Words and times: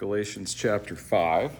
Galatians 0.00 0.54
chapter 0.54 0.96
5. 0.96 1.52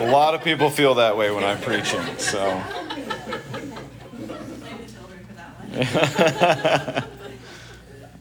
a 0.00 0.10
lot 0.10 0.34
of 0.34 0.42
people 0.42 0.70
feel 0.70 0.94
that 0.94 1.18
way 1.18 1.30
when 1.30 1.44
I'm 1.44 1.60
preaching, 1.60 2.00
so. 2.16 2.40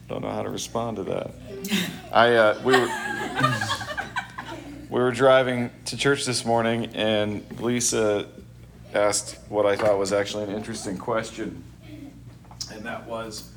Don't 0.09 0.21
know 0.21 0.31
how 0.31 0.43
to 0.43 0.49
respond 0.49 0.97
to 0.97 1.03
that. 1.03 1.31
I 2.11 2.35
uh, 2.35 2.61
we 2.65 2.77
were 2.77 2.89
we 4.89 4.99
were 4.99 5.11
driving 5.11 5.71
to 5.85 5.95
church 5.95 6.25
this 6.25 6.43
morning, 6.43 6.87
and 6.93 7.45
Lisa 7.61 8.27
asked 8.93 9.37
what 9.49 9.65
I 9.65 9.75
thought 9.75 9.97
was 9.97 10.13
actually 10.13 10.43
an 10.45 10.51
interesting 10.51 10.97
question, 10.97 11.63
and 12.71 12.83
that 12.85 13.05
was, 13.07 13.51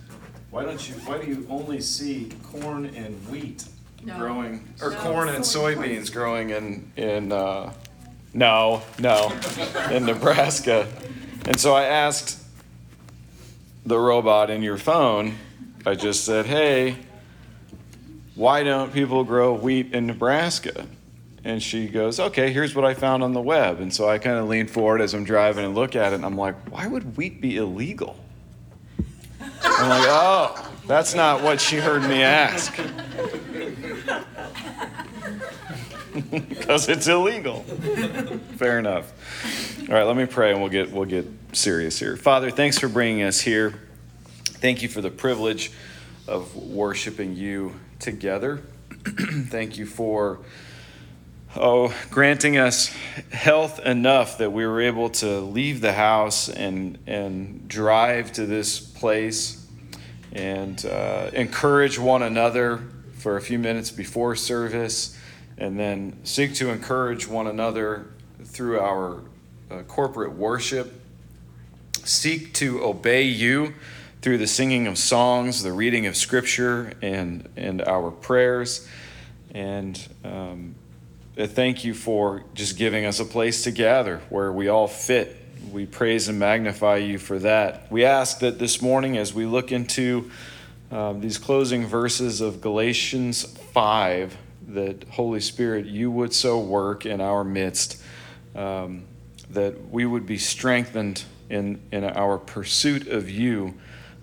why 0.50 0.64
don't 0.64 0.88
you? 0.88 0.94
Why 1.06 1.18
do 1.18 1.26
you 1.26 1.46
only 1.50 1.80
see 1.80 2.30
corn 2.42 2.86
and 2.86 3.14
wheat 3.28 3.64
No. 4.04 4.16
growing, 4.18 4.68
or 4.80 4.90
No. 4.90 4.96
corn 4.96 5.28
and 5.28 5.44
soybeans 5.44 6.12
growing 6.12 6.50
in 6.50 6.92
in? 6.96 7.32
Uh, 7.32 7.72
no, 8.32 8.82
no, 8.98 9.32
in 9.90 10.06
Nebraska, 10.06 10.88
and 11.46 11.58
so 11.58 11.74
I 11.74 11.84
asked 11.84 12.40
the 13.86 13.98
robot 13.98 14.50
in 14.50 14.62
your 14.62 14.78
phone. 14.78 15.36
I 15.86 15.94
just 15.94 16.24
said, 16.24 16.46
hey 16.46 16.96
why 18.34 18.64
don't 18.64 18.92
people 18.92 19.22
grow 19.22 19.54
wheat 19.54 19.94
in 19.94 20.06
Nebraska? 20.06 20.86
And 21.44 21.62
she 21.62 21.88
goes, 21.88 22.18
okay, 22.18 22.52
here's 22.52 22.74
what 22.74 22.86
I 22.86 22.94
found 22.94 23.22
on 23.22 23.34
the 23.34 23.40
web. 23.40 23.80
And 23.80 23.92
so 23.92 24.08
I 24.08 24.18
kind 24.18 24.38
of 24.38 24.48
lean 24.48 24.66
forward 24.66 25.02
as 25.02 25.12
I'm 25.12 25.24
driving 25.24 25.64
and 25.64 25.74
look 25.74 25.94
at 25.94 26.12
it, 26.12 26.16
and 26.16 26.24
I'm 26.24 26.36
like, 26.36 26.56
why 26.70 26.86
would 26.86 27.16
wheat 27.16 27.40
be 27.40 27.58
illegal? 27.58 28.16
I'm 29.62 29.88
like, 29.88 30.08
oh, 30.08 30.72
that's 30.86 31.14
not 31.14 31.42
what 31.42 31.60
she 31.60 31.76
heard 31.76 32.02
me 32.02 32.22
ask. 32.22 32.78
Because 36.30 36.88
it's 36.88 37.08
illegal. 37.08 37.62
Fair 38.56 38.78
enough. 38.78 39.12
All 39.88 39.96
right, 39.96 40.04
let 40.04 40.16
me 40.16 40.26
pray 40.26 40.52
and 40.52 40.60
we'll 40.60 40.70
get, 40.70 40.92
we'll 40.92 41.06
get 41.06 41.26
serious 41.52 41.98
here. 41.98 42.16
Father, 42.16 42.52
thanks 42.52 42.78
for 42.78 42.88
bringing 42.88 43.24
us 43.24 43.40
here. 43.40 43.74
Thank 44.44 44.80
you 44.80 44.88
for 44.88 45.00
the 45.00 45.10
privilege 45.10 45.72
of 46.28 46.54
worshiping 46.56 47.34
you 47.34 47.74
together. 47.98 48.62
Thank 49.48 49.76
you 49.76 49.86
for 49.86 50.38
oh 51.56 51.94
granting 52.10 52.56
us 52.56 52.88
health 53.30 53.78
enough 53.80 54.38
that 54.38 54.50
we 54.50 54.66
were 54.66 54.80
able 54.80 55.08
to 55.08 55.40
leave 55.40 55.80
the 55.80 55.92
house 55.92 56.48
and 56.48 56.98
and 57.06 57.68
drive 57.68 58.32
to 58.32 58.46
this 58.46 58.80
place 58.80 59.66
and 60.32 60.84
uh, 60.86 61.30
encourage 61.32 61.98
one 61.98 62.22
another 62.22 62.80
for 63.14 63.36
a 63.36 63.40
few 63.40 63.58
minutes 63.58 63.90
before 63.90 64.34
service 64.34 65.16
and 65.56 65.78
then 65.78 66.18
seek 66.24 66.54
to 66.54 66.70
encourage 66.70 67.28
one 67.28 67.46
another 67.46 68.06
through 68.44 68.80
our 68.80 69.20
uh, 69.70 69.82
corporate 69.82 70.32
worship 70.32 70.92
seek 72.04 72.52
to 72.54 72.82
obey 72.82 73.22
you 73.22 73.74
through 74.20 74.38
the 74.38 74.46
singing 74.46 74.86
of 74.86 74.96
songs, 74.96 75.62
the 75.62 75.72
reading 75.72 76.06
of 76.06 76.16
scripture, 76.16 76.94
and, 77.02 77.46
and 77.56 77.82
our 77.82 78.10
prayers. 78.10 78.88
And 79.50 80.00
um, 80.24 80.74
thank 81.36 81.84
you 81.84 81.94
for 81.94 82.44
just 82.54 82.76
giving 82.76 83.04
us 83.04 83.18
a 83.20 83.24
place 83.24 83.64
to 83.64 83.70
gather 83.70 84.20
where 84.28 84.52
we 84.52 84.68
all 84.68 84.86
fit. 84.86 85.36
We 85.72 85.86
praise 85.86 86.28
and 86.28 86.38
magnify 86.38 86.98
you 86.98 87.18
for 87.18 87.38
that. 87.40 87.90
We 87.90 88.04
ask 88.04 88.38
that 88.40 88.58
this 88.58 88.80
morning, 88.80 89.16
as 89.16 89.34
we 89.34 89.44
look 89.44 89.72
into 89.72 90.30
um, 90.92 91.20
these 91.20 91.38
closing 91.38 91.86
verses 91.86 92.40
of 92.40 92.60
Galatians 92.60 93.44
5, 93.72 94.36
that 94.68 95.04
Holy 95.10 95.40
Spirit, 95.40 95.86
you 95.86 96.10
would 96.10 96.32
so 96.32 96.60
work 96.60 97.04
in 97.04 97.20
our 97.20 97.42
midst, 97.42 98.00
um, 98.54 99.04
that 99.50 99.90
we 99.90 100.06
would 100.06 100.26
be 100.26 100.38
strengthened 100.38 101.24
in, 101.50 101.80
in 101.90 102.04
our 102.04 102.38
pursuit 102.38 103.08
of 103.08 103.28
you 103.28 103.74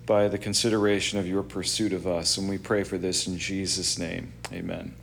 by 0.06 0.28
the 0.28 0.38
consideration 0.38 1.18
of 1.18 1.26
your 1.26 1.42
pursuit 1.42 1.92
of 1.92 2.06
us. 2.06 2.38
And 2.38 2.48
we 2.48 2.58
pray 2.58 2.84
for 2.84 2.98
this 2.98 3.26
in 3.26 3.38
Jesus' 3.38 3.98
name. 3.98 4.32
Amen. 4.52 4.94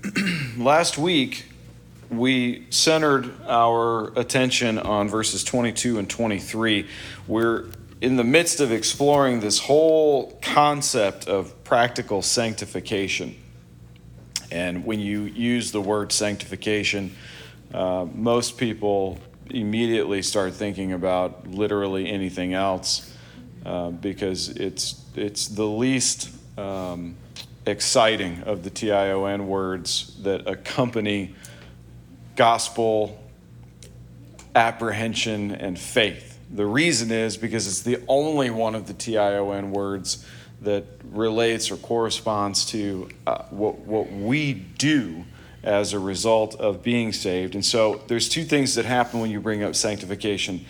Last 0.56 0.96
week, 0.96 1.44
we 2.10 2.66
centered 2.70 3.30
our 3.46 4.16
attention 4.18 4.78
on 4.78 5.08
verses 5.08 5.44
22 5.44 5.98
and 5.98 6.08
23. 6.08 6.86
We're 7.26 7.66
in 8.00 8.16
the 8.16 8.24
midst 8.24 8.60
of 8.60 8.72
exploring 8.72 9.40
this 9.40 9.58
whole 9.58 10.38
concept 10.42 11.28
of 11.28 11.62
practical 11.64 12.22
sanctification. 12.22 13.36
And 14.50 14.84
when 14.84 15.00
you 15.00 15.22
use 15.22 15.72
the 15.72 15.80
word 15.80 16.12
sanctification, 16.12 17.14
uh, 17.72 18.06
most 18.14 18.58
people 18.58 19.18
immediately 19.50 20.22
start 20.22 20.54
thinking 20.54 20.92
about 20.92 21.46
literally 21.48 22.08
anything 22.08 22.54
else 22.54 23.14
uh, 23.64 23.90
because 23.90 24.48
it's 24.50 25.02
it's 25.14 25.48
the 25.48 25.66
least 25.66 26.30
um, 26.58 27.16
exciting 27.66 28.42
of 28.42 28.62
the 28.62 28.70
TION 28.70 29.46
words 29.46 30.16
that 30.22 30.46
accompany 30.48 31.34
gospel 32.36 33.22
apprehension 34.54 35.52
and 35.52 35.78
faith. 35.78 36.38
The 36.50 36.66
reason 36.66 37.10
is 37.10 37.36
because 37.36 37.66
it's 37.66 37.82
the 37.82 38.02
only 38.08 38.50
one 38.50 38.74
of 38.74 38.86
the 38.86 38.94
TION 38.94 39.70
words 39.70 40.26
that 40.60 40.84
relates 41.10 41.70
or 41.70 41.76
corresponds 41.76 42.66
to 42.66 43.08
uh, 43.26 43.44
what, 43.50 43.78
what 43.80 44.12
we 44.12 44.52
do 44.52 45.24
as 45.62 45.92
a 45.92 45.98
result 45.98 46.54
of 46.56 46.82
being 46.82 47.12
saved. 47.12 47.54
And 47.54 47.64
so 47.64 48.02
there's 48.08 48.28
two 48.28 48.44
things 48.44 48.74
that 48.74 48.84
happen 48.84 49.20
when 49.20 49.30
you 49.30 49.40
bring 49.40 49.62
up 49.62 49.74
sanctification. 49.74 50.64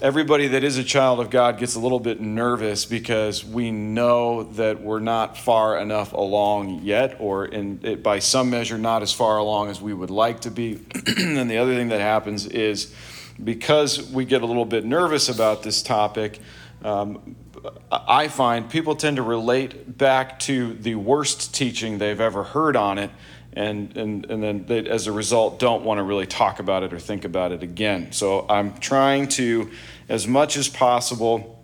Everybody 0.00 0.46
that 0.48 0.62
is 0.62 0.78
a 0.78 0.84
child 0.84 1.18
of 1.18 1.28
God 1.28 1.58
gets 1.58 1.74
a 1.74 1.80
little 1.80 1.98
bit 1.98 2.20
nervous 2.20 2.84
because 2.84 3.44
we 3.44 3.72
know 3.72 4.44
that 4.44 4.80
we're 4.80 5.00
not 5.00 5.36
far 5.36 5.76
enough 5.76 6.12
along 6.12 6.82
yet, 6.84 7.16
or 7.18 7.46
in 7.46 7.80
it, 7.82 8.00
by 8.00 8.20
some 8.20 8.48
measure, 8.48 8.78
not 8.78 9.02
as 9.02 9.12
far 9.12 9.38
along 9.38 9.70
as 9.70 9.80
we 9.80 9.92
would 9.92 10.10
like 10.10 10.42
to 10.42 10.52
be. 10.52 10.74
and 11.18 11.50
the 11.50 11.58
other 11.58 11.74
thing 11.74 11.88
that 11.88 12.00
happens 12.00 12.46
is 12.46 12.94
because 13.42 14.08
we 14.12 14.24
get 14.24 14.42
a 14.42 14.46
little 14.46 14.64
bit 14.64 14.84
nervous 14.84 15.28
about 15.28 15.64
this 15.64 15.82
topic, 15.82 16.38
um, 16.84 17.34
I 17.90 18.28
find 18.28 18.70
people 18.70 18.94
tend 18.94 19.16
to 19.16 19.22
relate 19.22 19.98
back 19.98 20.38
to 20.40 20.74
the 20.74 20.94
worst 20.94 21.52
teaching 21.52 21.98
they've 21.98 22.20
ever 22.20 22.44
heard 22.44 22.76
on 22.76 22.98
it 22.98 23.10
and 23.52 23.96
and 23.96 24.26
and 24.26 24.42
then 24.42 24.64
they, 24.66 24.86
as 24.88 25.06
a 25.06 25.12
result 25.12 25.58
don't 25.58 25.84
want 25.84 25.98
to 25.98 26.02
really 26.02 26.26
talk 26.26 26.60
about 26.60 26.82
it 26.82 26.92
or 26.92 26.98
think 26.98 27.24
about 27.24 27.52
it 27.52 27.62
again. 27.62 28.12
So 28.12 28.46
I'm 28.48 28.78
trying 28.78 29.28
to, 29.28 29.70
as 30.08 30.26
much 30.26 30.56
as 30.56 30.68
possible, 30.68 31.62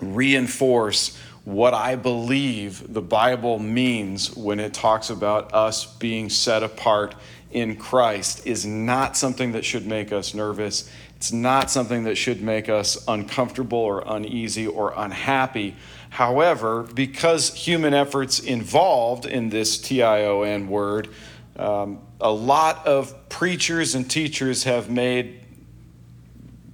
reinforce 0.00 1.16
what 1.44 1.74
I 1.74 1.96
believe 1.96 2.92
the 2.92 3.02
Bible 3.02 3.58
means 3.58 4.36
when 4.36 4.60
it 4.60 4.72
talks 4.72 5.10
about 5.10 5.52
us 5.52 5.86
being 5.86 6.30
set 6.30 6.62
apart 6.62 7.14
in 7.50 7.76
Christ 7.76 8.46
is 8.46 8.64
not 8.64 9.16
something 9.16 9.52
that 9.52 9.64
should 9.64 9.86
make 9.86 10.12
us 10.12 10.34
nervous. 10.34 10.88
It's 11.16 11.32
not 11.32 11.70
something 11.70 12.04
that 12.04 12.16
should 12.16 12.42
make 12.42 12.68
us 12.68 13.04
uncomfortable 13.06 13.78
or 13.78 14.02
uneasy 14.06 14.66
or 14.66 14.94
unhappy. 14.96 15.76
However, 16.12 16.82
because 16.82 17.54
human 17.54 17.94
efforts 17.94 18.38
involved 18.38 19.24
in 19.24 19.48
this 19.48 19.78
TION 19.78 20.68
word, 20.68 21.08
um, 21.56 22.00
a 22.20 22.30
lot 22.30 22.86
of 22.86 23.30
preachers 23.30 23.94
and 23.94 24.10
teachers 24.10 24.64
have 24.64 24.90
made 24.90 25.40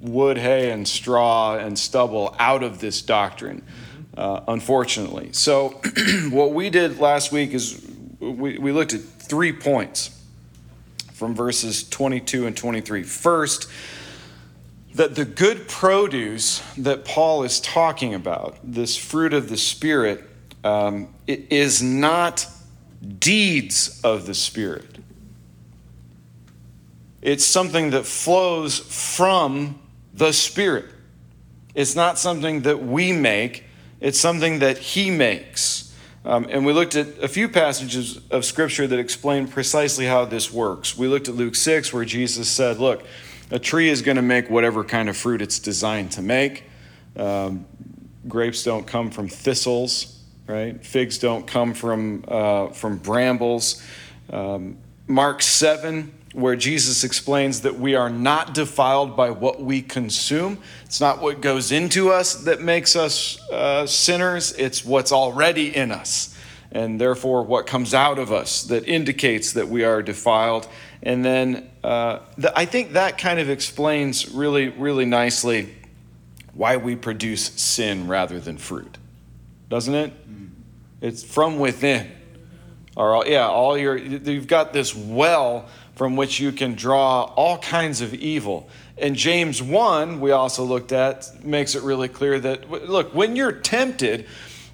wood, 0.01 0.39
hay, 0.39 0.73
and 0.73 0.89
straw 0.89 1.55
and 1.57 1.79
stubble 1.79 2.35
out 2.41 2.65
of 2.65 2.81
this 2.81 3.01
doctrine, 3.01 3.63
uh, 4.17 4.41
unfortunately. 4.49 5.29
So, 5.31 5.81
what 6.31 6.53
we 6.53 6.69
did 6.69 6.99
last 6.99 7.31
week 7.31 7.53
is 7.53 7.81
we, 8.19 8.59
we 8.59 8.73
looked 8.73 8.93
at 8.93 9.03
three 9.03 9.53
points 9.53 10.21
from 11.13 11.37
verses 11.37 11.89
22 11.89 12.49
and 12.49 12.57
23. 12.57 13.05
First, 13.05 13.69
that 14.99 15.15
the 15.15 15.25
good 15.25 15.69
produce 15.69 16.61
that 16.77 17.05
Paul 17.05 17.45
is 17.45 17.61
talking 17.61 18.15
about, 18.15 18.59
this 18.65 18.97
fruit 18.97 19.33
of 19.33 19.49
the 19.49 19.57
Spirit, 19.57 20.29
um, 20.65 21.15
it 21.25 21.53
is 21.53 21.81
not 21.81 22.45
deeds 23.21 24.01
of 24.03 24.27
the 24.27 24.35
Spirit. 24.35 24.99
It's 27.23 27.45
something 27.45 27.91
that 27.91 28.07
flows 28.07 28.81
from 28.81 29.79
the 30.15 30.33
Spirit. 30.33 30.87
It's 31.77 31.95
not 31.95 32.19
something 32.19 32.63
that 32.63 32.83
we 32.83 33.13
make, 33.13 33.67
it's 34.01 34.19
something 34.19 34.59
that 34.59 34.79
He 34.79 35.13
makes. 35.13 35.95
Um, 36.25 36.49
and 36.51 36.67
we 36.67 36.73
looked 36.73 36.97
at 36.97 37.07
a 37.23 37.29
few 37.29 37.49
passages 37.49 38.21
of 38.33 38.45
Scripture 38.45 38.89
that 38.89 38.99
explain 38.99 39.47
precisely 39.47 40.07
how 40.07 40.25
this 40.25 40.53
works. 40.53 40.99
We 40.99 41.07
looked 41.07 41.29
at 41.29 41.37
Luke 41.37 41.55
6, 41.55 41.93
where 41.93 42.05
Jesus 42.05 42.49
said, 42.49 42.79
Look, 42.79 43.05
a 43.51 43.59
tree 43.59 43.89
is 43.89 44.03
going 44.03 44.17
to 44.17 44.23
make 44.23 44.51
whatever 44.51 44.85
kind 44.85 45.09
of 45.09 45.17
fruit 45.17 45.41
it's 45.41 45.59
designed 45.59 46.13
to 46.13 46.23
make. 46.23 46.65
Um, 47.17 47.67
grapes 48.27 48.63
don't 48.63 48.87
come 48.87 49.11
from 49.11 49.29
thistles, 49.29 50.21
right? 50.47 50.85
Figs 50.85 51.19
don't 51.19 51.47
come 51.47 51.75
from, 51.75 52.25
uh, 52.29 52.69
from 52.69 52.99
brambles. 52.99 53.83
Um, 54.31 54.77
Mark 55.07 55.41
7, 55.41 56.13
where 56.33 56.57
Jesus 56.57 57.05
explains 57.05 57.63
that 57.63 57.79
we 57.79 57.95
are 57.95 58.11
not 58.11 58.53
defiled 58.53 59.17
by 59.17 59.31
what 59.31 59.61
we 59.61 59.81
consume. 59.81 60.59
It's 60.85 61.01
not 61.01 61.23
what 61.23 61.41
goes 61.41 61.73
into 61.73 62.11
us 62.11 62.35
that 62.45 62.61
makes 62.61 62.95
us 62.95 63.41
uh, 63.51 63.87
sinners, 63.87 64.53
it's 64.53 64.85
what's 64.85 65.13
already 65.13 65.75
in 65.75 65.91
us. 65.91 66.35
And 66.71 67.01
therefore, 67.01 67.45
what 67.45 67.67
comes 67.67 67.95
out 67.95 68.19
of 68.19 68.31
us 68.31 68.63
that 68.65 68.87
indicates 68.87 69.55
that 69.55 69.69
we 69.69 69.85
are 69.85 70.03
defiled. 70.03 70.69
And 71.03 71.25
then 71.25 71.71
uh, 71.85 72.21
the, 72.37 72.57
I 72.59 72.65
think 72.65 72.93
that 72.93 73.19
kind 73.19 73.39
of 73.39 73.49
explains 73.49 74.31
really, 74.31 74.69
really 74.69 75.05
nicely 75.05 75.75
why 76.55 76.77
we 76.77 76.97
produce 76.97 77.45
sin 77.61 78.09
rather 78.09 78.41
than 78.41 78.59
fruit. 78.59 78.99
Doesn't 79.69 79.95
it? 79.95 80.13
It's 81.01 81.23
from 81.23 81.59
within. 81.59 82.11
Or, 82.97 83.25
yeah, 83.27 83.47
all 83.47 83.79
your, 83.79 83.97
you've 83.97 84.49
got 84.49 84.73
this 84.73 84.95
well 84.95 85.69
from 85.95 86.17
which 86.17 86.41
you 86.41 86.51
can 86.51 86.75
draw 86.75 87.23
all 87.23 87.59
kinds 87.59 88.01
of 88.01 88.13
evil. 88.15 88.69
And 88.97 89.15
James 89.15 89.63
1, 89.63 90.21
we 90.21 90.33
also 90.33 90.65
looked 90.65 90.91
at, 90.91 91.45
makes 91.45 91.77
it 91.77 91.83
really 91.83 92.09
clear 92.09 92.41
that, 92.41 92.69
look, 92.71 93.15
when 93.15 93.37
you're 93.37 93.53
tempted, 93.53 94.27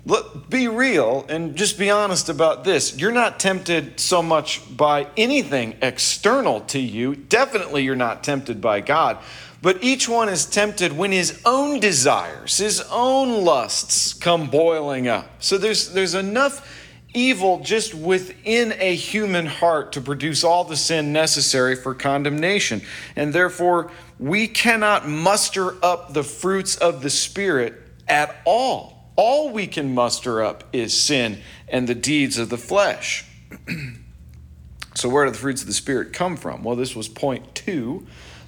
look, 0.06 0.50
be 0.50 0.68
real 0.68 1.24
and 1.28 1.56
just 1.56 1.78
be 1.78 1.90
honest 1.90 2.28
about 2.28 2.64
this. 2.64 2.98
You're 2.98 3.12
not 3.12 3.40
tempted 3.40 3.98
so 3.98 4.22
much 4.22 4.60
by 4.76 5.08
anything 5.16 5.76
external 5.82 6.60
to 6.62 6.78
you. 6.78 7.14
Definitely, 7.14 7.84
you're 7.84 7.96
not 7.96 8.22
tempted 8.24 8.60
by 8.60 8.80
God. 8.80 9.18
But 9.62 9.82
each 9.82 10.08
one 10.08 10.28
is 10.28 10.44
tempted 10.44 10.92
when 10.92 11.10
his 11.10 11.40
own 11.46 11.80
desires, 11.80 12.58
his 12.58 12.82
own 12.90 13.44
lusts 13.44 14.12
come 14.12 14.50
boiling 14.50 15.08
up. 15.08 15.42
So 15.42 15.56
there's, 15.56 15.90
there's 15.94 16.14
enough 16.14 16.70
evil 17.14 17.60
just 17.60 17.94
within 17.94 18.74
a 18.78 18.94
human 18.94 19.46
heart 19.46 19.92
to 19.92 20.02
produce 20.02 20.44
all 20.44 20.64
the 20.64 20.76
sin 20.76 21.14
necessary 21.14 21.76
for 21.76 21.94
condemnation. 21.94 22.82
And 23.16 23.32
therefore, 23.32 23.90
we 24.18 24.48
cannot 24.48 25.08
muster 25.08 25.82
up 25.82 26.12
the 26.12 26.24
fruits 26.24 26.76
of 26.76 27.02
the 27.02 27.08
Spirit 27.08 27.80
at 28.06 28.36
all. 28.44 28.93
All 29.16 29.50
we 29.50 29.66
can 29.66 29.94
muster 29.94 30.42
up 30.42 30.64
is 30.72 30.98
sin 30.98 31.40
and 31.68 31.88
the 31.88 31.94
deeds 31.94 32.38
of 32.38 32.48
the 32.48 32.58
flesh. 32.58 33.24
so, 34.94 35.08
where 35.08 35.24
do 35.24 35.30
the 35.30 35.38
fruits 35.38 35.60
of 35.60 35.68
the 35.68 35.74
Spirit 35.74 36.12
come 36.12 36.36
from? 36.36 36.64
Well, 36.64 36.76
this 36.76 36.96
was 36.96 37.08
point 37.08 37.54
two. 37.54 38.06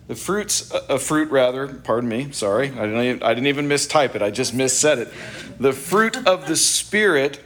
The 0.09 0.15
fruits, 0.15 0.71
a 0.73 0.95
uh, 0.95 0.99
fruit 0.99 1.31
rather, 1.31 1.67
pardon 1.67 2.09
me, 2.09 2.31
sorry, 2.31 2.69
I 2.69 2.87
didn't, 2.87 3.03
even, 3.03 3.23
I 3.25 3.35
didn't 3.35 3.49
even 3.49 3.69
mistype 3.69 4.15
it, 4.15 4.23
I 4.23 4.31
just 4.31 4.55
missaid 4.55 4.99
it. 4.99 5.13
The 5.59 5.73
fruit 5.73 6.17
of 6.29 6.47
the 6.47 6.55
Spirit 6.55 7.41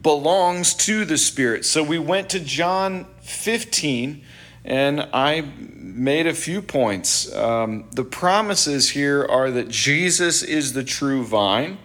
belongs 0.00 0.74
to 0.74 1.04
the 1.04 1.16
Spirit. 1.16 1.64
So 1.64 1.84
we 1.84 2.00
went 2.00 2.30
to 2.30 2.40
John 2.40 3.06
15 3.20 4.24
and 4.64 5.08
I 5.12 5.52
made 5.58 6.26
a 6.26 6.34
few 6.34 6.62
points. 6.62 7.32
Um, 7.32 7.88
the 7.92 8.04
promises 8.04 8.90
here 8.90 9.24
are 9.24 9.50
that 9.50 9.68
Jesus 9.68 10.42
is 10.42 10.72
the 10.72 10.84
true 10.84 11.24
vine 11.24 11.78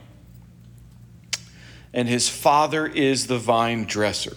and 1.94 2.08
his 2.08 2.30
Father 2.30 2.86
is 2.86 3.28
the 3.28 3.38
vine 3.38 3.86
dresser. 3.86 4.36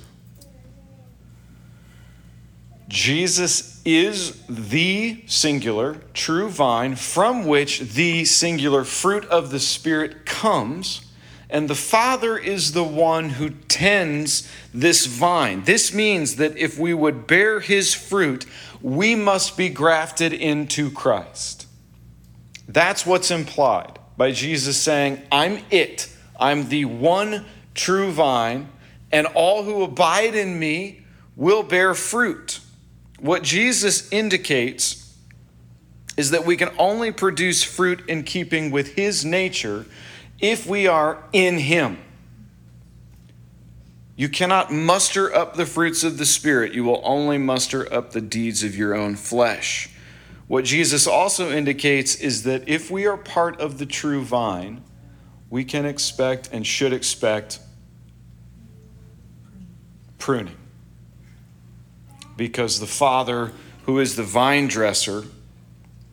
Jesus 2.88 3.80
is 3.84 4.42
the 4.48 5.22
singular 5.26 6.00
true 6.12 6.48
vine 6.48 6.96
from 6.96 7.46
which 7.46 7.80
the 7.80 8.24
singular 8.24 8.84
fruit 8.84 9.24
of 9.26 9.50
the 9.50 9.60
Spirit 9.60 10.26
comes 10.26 11.02
and 11.50 11.68
the 11.68 11.74
Father 11.74 12.38
is 12.38 12.72
the 12.72 12.84
one 12.84 13.30
who 13.30 13.50
tends 13.50 14.48
this 14.72 15.06
vine. 15.06 15.64
This 15.64 15.92
means 15.92 16.36
that 16.36 16.56
if 16.56 16.78
we 16.78 16.94
would 16.94 17.26
bear 17.26 17.60
his 17.60 17.92
fruit, 17.92 18.46
we 18.80 19.14
must 19.14 19.56
be 19.56 19.68
grafted 19.68 20.32
into 20.32 20.90
Christ. 20.90 21.66
That's 22.68 23.04
what's 23.04 23.32
implied 23.32 23.98
by 24.16 24.30
Jesus 24.30 24.80
saying, 24.80 25.22
I'm 25.32 25.60
it. 25.70 26.09
I'm 26.40 26.68
the 26.68 26.86
one 26.86 27.44
true 27.74 28.10
vine, 28.10 28.68
and 29.12 29.26
all 29.28 29.62
who 29.62 29.82
abide 29.82 30.34
in 30.34 30.58
me 30.58 31.02
will 31.36 31.62
bear 31.62 31.94
fruit. 31.94 32.60
What 33.20 33.42
Jesus 33.42 34.10
indicates 34.10 35.14
is 36.16 36.30
that 36.30 36.44
we 36.44 36.56
can 36.56 36.70
only 36.78 37.12
produce 37.12 37.62
fruit 37.62 38.02
in 38.08 38.24
keeping 38.24 38.70
with 38.70 38.94
his 38.94 39.24
nature 39.24 39.86
if 40.40 40.66
we 40.66 40.86
are 40.86 41.22
in 41.32 41.58
Him. 41.58 41.98
You 44.16 44.28
cannot 44.28 44.72
muster 44.72 45.34
up 45.34 45.54
the 45.54 45.66
fruits 45.66 46.04
of 46.04 46.18
the 46.18 46.26
Spirit, 46.26 46.72
you 46.72 46.84
will 46.84 47.00
only 47.04 47.38
muster 47.38 47.90
up 47.92 48.12
the 48.12 48.20
deeds 48.20 48.62
of 48.62 48.76
your 48.76 48.94
own 48.94 49.16
flesh. 49.16 49.88
What 50.46 50.64
Jesus 50.64 51.06
also 51.06 51.50
indicates 51.50 52.16
is 52.16 52.42
that 52.42 52.68
if 52.68 52.90
we 52.90 53.06
are 53.06 53.16
part 53.16 53.60
of 53.60 53.78
the 53.78 53.86
true 53.86 54.22
vine, 54.22 54.82
we 55.50 55.64
can 55.64 55.84
expect 55.84 56.48
and 56.52 56.66
should 56.66 56.92
expect 56.92 57.58
pruning. 60.18 60.56
Because 62.36 62.80
the 62.80 62.86
Father, 62.86 63.52
who 63.84 63.98
is 63.98 64.16
the 64.16 64.22
vine 64.22 64.68
dresser, 64.68 65.24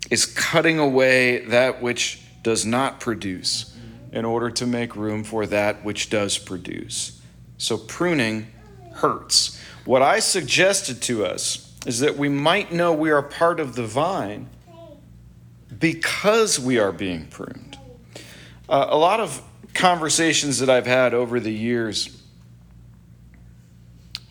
is 0.10 0.25
cutting 0.25 0.80
away 0.80 1.45
that 1.45 1.81
which 1.81 2.22
does 2.42 2.66
not 2.66 3.00
produce 3.00 3.74
in 4.12 4.25
order 4.25 4.50
to 4.50 4.66
make 4.66 4.95
room 4.95 5.24
for 5.24 5.45
that 5.45 5.83
which 5.83 6.10
does 6.10 6.38
produce. 6.38 7.22
So 7.57 7.78
pruning 7.78 8.48
hurts. 8.94 9.62
What 9.86 10.01
I 10.01 10.19
suggested 10.19 11.01
to 11.04 11.25
us 11.25 11.74
is 11.86 12.00
that 12.00 12.18
we 12.18 12.30
might 12.30 12.72
know 12.72 12.94
we 12.94 13.12
are 13.12 13.22
part 13.22 13.60
of 13.60 13.75
the 13.75 13.86
vine 13.86 14.50
because 15.78 16.60
we 16.60 16.80
are 16.80 16.92
being 16.92 17.28
pruned. 17.28 17.67
Uh, 18.69 18.88
a 18.90 18.98
lot 18.98 19.22
of 19.22 19.42
conversations 19.74 20.60
that 20.60 20.69
I've 20.69 20.88
had 20.88 21.14
over 21.14 21.40
the 21.40 21.52
years 21.52 22.22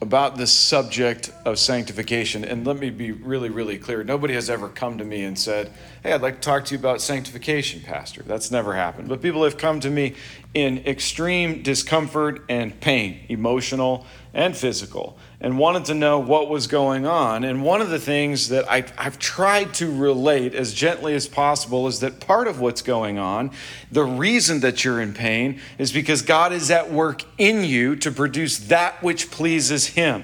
about 0.03 0.37
this 0.37 0.53
subject 0.53 1.33
of 1.47 1.59
sanctification. 1.59 2.45
And 2.45 2.67
let 2.67 2.77
me 2.79 2.91
be 2.91 3.13
really, 3.13 3.49
really 3.49 3.79
clear. 3.79 4.05
Nobody 4.05 4.35
has 4.35 4.51
ever 4.51 4.69
come 4.69 4.99
to 4.99 5.05
me 5.05 5.25
and 5.25 5.39
said, 5.39 5.73
Hey, 6.03 6.13
I'd 6.13 6.21
like 6.21 6.35
to 6.35 6.41
talk 6.41 6.67
to 6.67 6.75
you 6.75 6.79
about 6.79 7.01
sanctification, 7.01 7.81
Pastor. 7.81 8.23
That's 8.23 8.51
never 8.51 8.75
happened. 8.75 9.09
But 9.09 9.23
people 9.23 9.43
have 9.45 9.57
come 9.57 9.81
to 9.81 9.89
me 9.89 10.15
in 10.53 10.79
extreme 10.87 11.63
discomfort 11.63 12.45
and 12.51 12.79
pain, 12.79 13.25
emotional 13.31 14.07
and 14.37 14.55
physical, 14.55 15.17
and 15.41 15.59
wanted 15.59 15.87
to 15.87 15.95
know 15.95 16.19
what 16.19 16.51
was 16.51 16.67
going 16.67 17.07
on. 17.07 17.43
And 17.43 17.65
one 17.65 17.81
of 17.81 17.89
the 17.89 17.99
things 17.99 18.51
that 18.51 18.71
I, 18.71 18.85
have 19.03 19.19
tried 19.19 19.73
to 19.75 19.91
relate 19.91 20.55
as 20.55 20.75
gently 20.75 21.15
as 21.15 21.27
possible 21.27 21.87
is 21.87 22.01
that 22.01 22.21
part 22.21 22.47
of 22.47 22.61
what's 22.61 22.83
going 22.83 23.19
on, 23.19 23.51
the 23.91 24.05
reason 24.05 24.61
that 24.61 24.85
you're 24.85 25.01
in 25.01 25.15
pain, 25.15 25.59
is 25.79 25.91
because 25.91 26.21
God 26.21 26.53
is 26.53 26.71
at 26.71 26.93
work 26.93 27.23
in 27.39 27.65
you 27.65 27.97
to 27.97 28.11
produce 28.11 28.59
that 28.59 29.03
which 29.03 29.31
pleases 29.31 29.87
Him. 29.87 30.23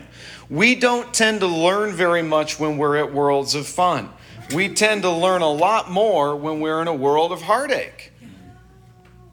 We 0.50 0.75
don't 0.75 1.14
tend 1.14 1.40
to 1.40 1.47
learn 1.47 1.92
very 1.92 2.23
much 2.23 2.61
when 2.61 2.76
we're 2.76 2.99
at 2.99 3.14
worlds 3.14 3.54
of 3.54 3.66
fun. 3.66 4.11
We 4.54 4.69
tend 4.69 5.02
to 5.02 5.11
learn 5.11 5.40
a 5.40 5.50
lot 5.50 5.90
more 5.90 6.37
when 6.37 6.61
we're 6.61 6.83
in 6.83 6.88
a 6.88 6.95
world 6.95 7.33
of 7.33 7.40
heartache. 7.40 8.12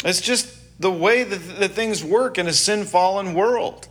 It's 0.05 0.21
just 0.21 0.55
the 0.79 0.89
way 0.89 1.25
that, 1.25 1.59
that 1.59 1.71
things 1.71 2.01
work 2.01 2.37
in 2.37 2.47
a 2.47 2.53
sin 2.53 2.85
fallen 2.85 3.33
world. 3.33 3.89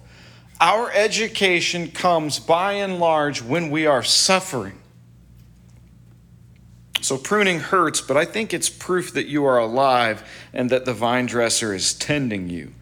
Our 0.61 0.91
education 0.91 1.91
comes 1.93 2.41
by 2.41 2.75
and 2.75 2.99
large 2.99 3.43
when 3.43 3.71
we 3.71 3.87
are 3.87 4.03
suffering. 4.03 4.81
So 7.01 7.17
pruning 7.17 7.61
hurts, 7.61 8.01
but 8.01 8.17
I 8.17 8.25
think 8.25 8.53
it's 8.53 8.69
proof 8.69 9.13
that 9.15 9.29
you 9.29 9.45
are 9.45 9.59
alive 9.59 10.29
and 10.53 10.69
that 10.71 10.85
the 10.85 10.95
vine 10.95 11.27
dresser 11.27 11.73
is 11.73 11.95
tending 11.95 12.51
you. 12.51 12.75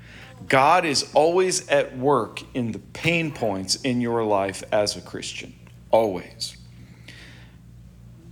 God 0.48 0.84
is 0.84 1.10
always 1.12 1.68
at 1.68 1.96
work 1.96 2.42
in 2.54 2.72
the 2.72 2.78
pain 2.78 3.30
points 3.30 3.76
in 3.76 4.00
your 4.00 4.24
life 4.24 4.62
as 4.72 4.96
a 4.96 5.00
Christian. 5.00 5.54
Always. 5.90 6.56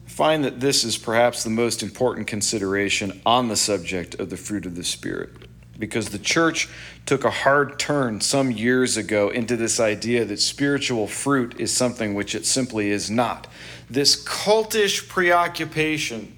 find 0.06 0.44
that 0.44 0.60
this 0.60 0.84
is 0.84 0.96
perhaps 0.96 1.42
the 1.42 1.50
most 1.50 1.82
important 1.82 2.26
consideration 2.28 3.20
on 3.26 3.48
the 3.48 3.56
subject 3.56 4.14
of 4.14 4.30
the 4.30 4.36
fruit 4.36 4.64
of 4.64 4.76
the 4.76 4.84
Spirit 4.84 5.30
because 5.78 6.10
the 6.10 6.18
church 6.18 6.68
took 7.06 7.24
a 7.24 7.30
hard 7.30 7.78
turn 7.78 8.20
some 8.20 8.50
years 8.50 8.96
ago 8.96 9.28
into 9.28 9.56
this 9.56 9.78
idea 9.80 10.24
that 10.24 10.40
spiritual 10.40 11.06
fruit 11.06 11.58
is 11.60 11.72
something 11.72 12.14
which 12.14 12.34
it 12.34 12.46
simply 12.46 12.90
is 12.90 13.10
not. 13.10 13.46
This 13.90 14.22
cultish 14.22 15.08
preoccupation 15.08 16.36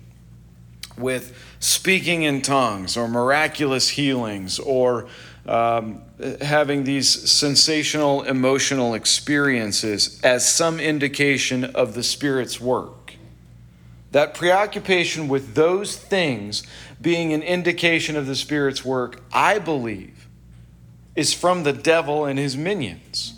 with 0.99 1.37
speaking 1.61 2.23
in 2.23 2.43
tongues 2.43 2.97
or 2.97 3.09
miraculous 3.09 3.91
healings 3.91 4.59
or 4.59 5.09
um, 5.47 6.03
having 6.41 6.85
these 6.85 7.31
sensational 7.31 8.23
emotional 8.23 8.95
experiences 8.95 10.21
as 10.23 10.51
some 10.51 10.81
indication 10.81 11.65
of 11.65 11.95
the 11.95 12.03
Spirit's 12.03 12.61
work. 12.61 13.06
That 14.13 14.35
preoccupation 14.35 15.29
with 15.29 15.55
those 15.55 15.97
things 15.97 16.63
being 17.01 17.33
an 17.33 17.43
indication 17.43 18.17
of 18.17 18.27
the 18.27 18.35
Spirit's 18.35 18.85
work, 18.85 19.23
I 19.33 19.59
believe, 19.59 20.29
is 21.15 21.35
from 21.35 21.63
the 21.63 21.73
devil 21.73 22.25
and 22.25 22.39
his 22.39 22.57
minions. 22.57 23.33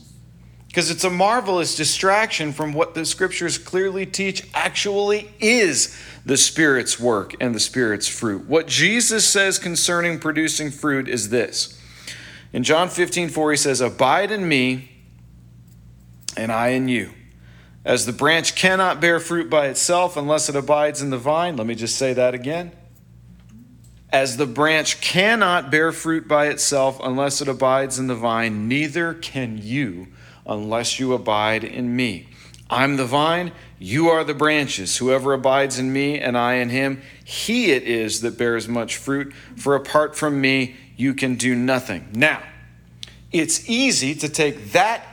Because 0.66 0.90
it's 0.90 1.04
a 1.04 1.10
marvelous 1.10 1.74
distraction 1.74 2.52
from 2.52 2.72
what 2.72 2.94
the 2.94 3.06
scriptures 3.06 3.56
clearly 3.56 4.04
teach 4.06 4.46
actually 4.52 5.32
is 5.40 5.98
the 6.24 6.36
Spirit's 6.36 7.00
work 7.00 7.34
and 7.40 7.54
the 7.54 7.60
Spirit's 7.60 8.06
fruit. 8.06 8.46
What 8.46 8.66
Jesus 8.68 9.26
says 9.26 9.58
concerning 9.58 10.18
producing 10.18 10.70
fruit 10.70 11.08
is 11.08 11.30
this 11.30 11.78
in 12.52 12.62
John 12.62 12.88
15, 12.88 13.28
4, 13.28 13.50
he 13.50 13.56
says, 13.56 13.80
Abide 13.80 14.30
in 14.30 14.48
me, 14.48 14.90
and 16.36 16.50
I 16.50 16.68
in 16.68 16.88
you. 16.88 17.10
As 17.88 18.04
the 18.04 18.12
branch 18.12 18.54
cannot 18.54 19.00
bear 19.00 19.18
fruit 19.18 19.48
by 19.48 19.68
itself 19.68 20.18
unless 20.18 20.50
it 20.50 20.54
abides 20.54 21.00
in 21.00 21.08
the 21.08 21.16
vine, 21.16 21.56
let 21.56 21.66
me 21.66 21.74
just 21.74 21.96
say 21.96 22.12
that 22.12 22.34
again. 22.34 22.70
As 24.10 24.36
the 24.36 24.44
branch 24.44 25.00
cannot 25.00 25.70
bear 25.70 25.90
fruit 25.92 26.28
by 26.28 26.48
itself 26.48 27.00
unless 27.02 27.40
it 27.40 27.48
abides 27.48 27.98
in 27.98 28.06
the 28.06 28.14
vine, 28.14 28.68
neither 28.68 29.14
can 29.14 29.56
you 29.56 30.08
unless 30.44 31.00
you 31.00 31.14
abide 31.14 31.64
in 31.64 31.96
me. 31.96 32.28
I'm 32.68 32.98
the 32.98 33.06
vine, 33.06 33.52
you 33.78 34.10
are 34.10 34.22
the 34.22 34.34
branches. 34.34 34.98
Whoever 34.98 35.32
abides 35.32 35.78
in 35.78 35.90
me 35.90 36.20
and 36.20 36.36
I 36.36 36.56
in 36.56 36.68
him, 36.68 37.00
he 37.24 37.70
it 37.70 37.84
is 37.84 38.20
that 38.20 38.36
bears 38.36 38.68
much 38.68 38.98
fruit. 38.98 39.32
For 39.56 39.74
apart 39.74 40.14
from 40.14 40.42
me, 40.42 40.76
you 40.98 41.14
can 41.14 41.36
do 41.36 41.54
nothing. 41.54 42.08
Now, 42.12 42.42
it's 43.32 43.66
easy 43.66 44.14
to 44.16 44.28
take 44.28 44.72
that 44.72 45.07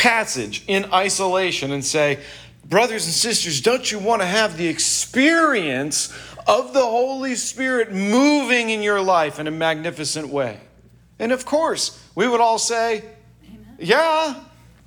passage 0.00 0.64
in 0.66 0.86
isolation 0.94 1.72
and 1.72 1.84
say, 1.84 2.18
brothers 2.64 3.04
and 3.04 3.12
sisters, 3.12 3.60
don't 3.60 3.92
you 3.92 3.98
want 3.98 4.22
to 4.22 4.26
have 4.26 4.56
the 4.56 4.66
experience 4.66 6.10
of 6.46 6.72
the 6.72 6.80
Holy 6.80 7.34
Spirit 7.34 7.92
moving 7.92 8.70
in 8.70 8.82
your 8.82 9.02
life 9.02 9.38
in 9.38 9.46
a 9.46 9.50
magnificent 9.50 10.28
way? 10.28 10.58
And 11.18 11.32
of 11.32 11.44
course, 11.44 12.02
we 12.14 12.26
would 12.26 12.40
all 12.40 12.58
say, 12.58 13.04
Amen. 13.44 13.76
yeah, 13.78 14.40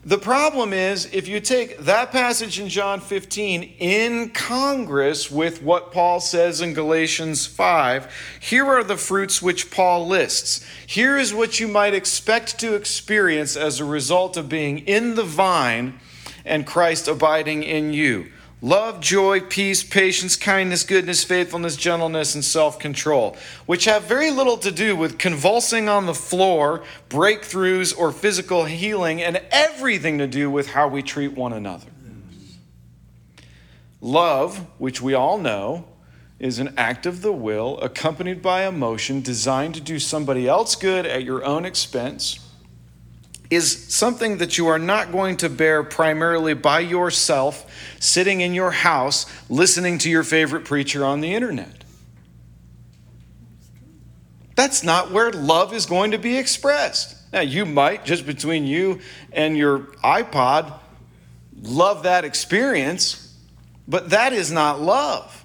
the 0.06 0.18
problem 0.18 0.74
is, 0.74 1.06
if 1.14 1.30
you 1.30 1.40
take 1.40 1.78
that 1.80 2.12
passage 2.12 2.60
in 2.60 2.68
John 2.68 3.00
15 3.00 3.76
in 3.80 4.32
Congress 4.32 5.32
with 5.32 5.62
what 5.62 5.94
Paul 5.94 6.20
says 6.20 6.60
in 6.60 6.74
Galatians 6.74 7.46
5, 7.46 8.12
here 8.42 8.66
are 8.66 8.84
the 8.84 8.98
fruits 8.98 9.42
which 9.42 9.72
Paul 9.72 10.06
lists. 10.06 10.66
Here 10.86 11.18
is 11.18 11.34
what 11.34 11.62
you 11.62 11.70
might 11.70 11.94
expect 11.94 12.60
to 12.60 12.76
experience 12.76 13.56
as 13.56 13.80
a 13.80 13.86
result 13.86 14.36
of 14.36 14.50
being 14.50 14.80
in 14.80 15.16
the 15.16 15.24
vine 15.24 16.02
and 16.44 16.68
Christ 16.68 17.08
abiding 17.08 17.64
in 17.64 17.94
you 17.94 18.33
love, 18.64 19.02
joy, 19.02 19.42
peace, 19.42 19.84
patience, 19.84 20.36
kindness, 20.38 20.84
goodness, 20.84 21.24
faithfulness, 21.24 21.76
gentleness, 21.76 22.34
and 22.34 22.44
self 22.44 22.80
control, 22.80 23.36
which 23.68 23.86
have 23.86 24.04
very 24.06 24.32
little 24.32 24.58
to 24.58 24.72
do 24.72 24.96
with 24.96 25.20
convulsing 25.20 25.88
on 25.88 26.08
the 26.08 26.14
floor, 26.16 26.82
breakthroughs, 27.10 27.96
or 27.96 28.12
physical 28.12 28.66
healing, 28.66 29.22
and 29.22 29.40
everything 29.52 30.18
to 30.18 30.26
do 30.26 30.50
with 30.50 30.70
how 30.70 30.88
we 30.88 31.04
treat 31.04 31.34
one 31.34 31.54
another. 31.54 31.88
Love, 34.02 34.66
which 34.80 35.02
we 35.02 35.14
all 35.14 35.38
know, 35.38 35.86
is 36.40 36.60
an 36.60 36.74
act 36.78 37.06
of 37.06 37.22
the 37.22 37.32
will 37.32 37.80
accompanied 37.80 38.42
by 38.42 38.66
emotion 38.66 39.22
designed 39.22 39.76
to 39.76 39.82
do 39.82 40.00
somebody 40.00 40.48
else 40.48 40.76
good 40.76 41.06
at 41.06 41.24
your 41.24 41.44
own 41.46 41.64
expense 41.64 42.43
is 43.56 43.94
something 43.94 44.38
that 44.38 44.58
you 44.58 44.68
are 44.68 44.80
not 44.80 45.12
going 45.12 45.38
to 45.38 45.50
bear 45.50 45.84
primarily 45.84 46.54
by 46.54 46.80
yourself, 46.80 47.70
sitting 48.00 48.42
in 48.42 48.54
your 48.54 48.72
house, 48.72 49.26
listening 49.50 49.98
to 50.00 50.10
your 50.10 50.24
favorite 50.24 50.66
preacher 50.66 51.04
on 51.06 51.22
the 51.22 51.34
internet. 51.34 51.84
That's 54.56 54.84
not 54.84 55.12
where 55.12 55.32
love 55.32 55.74
is 55.74 55.86
going 55.86 56.12
to 56.12 56.18
be 56.18 56.38
expressed. 56.38 57.18
Now, 57.34 57.42
you 57.42 57.66
might, 57.66 58.06
just 58.06 58.26
between 58.26 58.66
you 58.66 59.00
and 59.32 59.58
your 59.58 59.80
iPod, 60.04 60.72
love 61.64 62.04
that 62.04 62.24
experience, 62.24 63.36
but 63.88 64.12
that 64.12 64.34
is 64.34 64.52
not 64.52 64.80
love. 64.80 65.44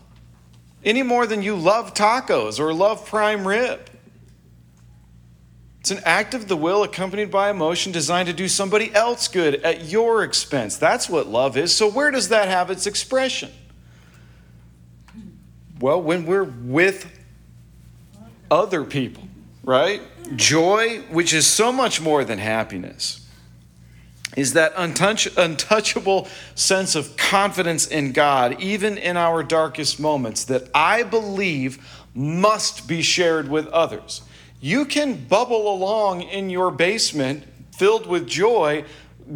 Any 0.85 1.03
more 1.03 1.27
than 1.27 1.43
you 1.43 1.57
love 1.57 1.95
tacos 1.95 2.61
or 2.61 2.75
love 2.75 3.07
prime 3.07 3.49
rib. 3.49 3.88
It's 5.81 5.91
an 5.91 6.01
act 6.05 6.35
of 6.35 6.49
the 6.49 6.57
will 6.57 6.83
accompanied 6.83 7.31
by 7.31 7.51
emotion 7.51 7.93
designed 7.93 8.27
to 8.29 8.33
do 8.33 8.49
somebody 8.49 8.93
else 8.95 9.29
good 9.29 9.57
at 9.57 9.85
your 9.85 10.25
expense. 10.25 10.77
That's 10.77 11.09
what 11.09 11.27
love 11.29 11.57
is. 11.57 11.75
So, 11.75 11.89
where 11.89 12.11
does 12.11 12.29
that 12.31 12.49
have 12.49 12.71
its 12.71 12.87
expression? 12.87 13.51
Well, 15.81 16.03
when 16.03 16.27
we're 16.27 16.45
with 16.45 17.07
other 18.51 18.83
people, 18.85 19.25
right? 19.63 20.03
Joy, 20.35 21.03
which 21.11 21.33
is 21.33 21.47
so 21.47 21.73
much 21.73 22.01
more 22.01 22.25
than 22.25 22.39
happiness, 22.39 23.27
is 24.37 24.53
that 24.55 24.75
untouch, 24.75 25.37
untouchable 25.37 26.29
sense 26.55 26.95
of 26.95 27.17
confidence 27.17 27.87
in 27.87 28.13
God, 28.13 28.61
even 28.61 28.99
in 28.99 29.17
our 29.17 29.43
darkest 29.43 29.99
moments, 30.01 30.45
that 30.45 30.69
I 30.75 31.03
believe 31.03 32.05
must 32.15 32.89
be 32.89 33.03
shared 33.03 33.49
with 33.49 33.67
others. 33.69 34.23
You 34.61 34.85
can 34.85 35.25
bubble 35.27 35.73
along 35.73 36.23
in 36.23 36.51
your 36.51 36.71
basement 36.71 37.45
filled 37.77 38.07
with 38.07 38.27
joy. 38.27 38.85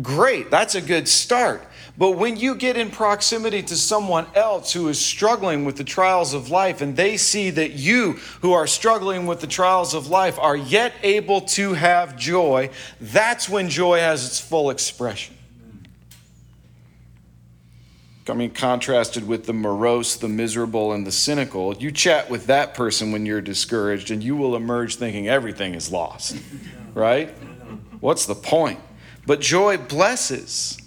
Great, 0.02 0.50
that's 0.50 0.74
a 0.74 0.80
good 0.80 1.06
start. 1.06 1.64
But 1.96 2.12
when 2.12 2.36
you 2.36 2.54
get 2.54 2.76
in 2.76 2.90
proximity 2.90 3.62
to 3.64 3.76
someone 3.76 4.26
else 4.34 4.72
who 4.72 4.88
is 4.88 4.98
struggling 4.98 5.64
with 5.64 5.76
the 5.76 5.84
trials 5.84 6.32
of 6.32 6.50
life 6.50 6.80
and 6.80 6.96
they 6.96 7.16
see 7.16 7.50
that 7.50 7.72
you, 7.72 8.14
who 8.40 8.52
are 8.52 8.66
struggling 8.66 9.26
with 9.26 9.40
the 9.40 9.46
trials 9.46 9.94
of 9.94 10.08
life, 10.08 10.38
are 10.38 10.56
yet 10.56 10.94
able 11.02 11.42
to 11.42 11.74
have 11.74 12.16
joy, 12.16 12.70
that's 13.00 13.48
when 13.48 13.68
joy 13.68 13.98
has 13.98 14.26
its 14.26 14.40
full 14.40 14.70
expression. 14.70 15.36
I 18.28 18.34
mean, 18.34 18.50
contrasted 18.50 19.26
with 19.26 19.46
the 19.46 19.52
morose, 19.52 20.16
the 20.16 20.28
miserable, 20.28 20.92
and 20.92 21.04
the 21.04 21.10
cynical, 21.10 21.76
you 21.76 21.90
chat 21.90 22.30
with 22.30 22.46
that 22.46 22.74
person 22.74 23.10
when 23.10 23.26
you're 23.26 23.40
discouraged, 23.40 24.12
and 24.12 24.22
you 24.22 24.36
will 24.36 24.54
emerge 24.54 24.96
thinking 24.96 25.28
everything 25.28 25.74
is 25.74 25.90
lost, 25.90 26.36
right? 26.94 27.30
What's 28.00 28.26
the 28.26 28.36
point? 28.36 28.78
But 29.26 29.40
joy 29.40 29.76
blesses. 29.76 30.78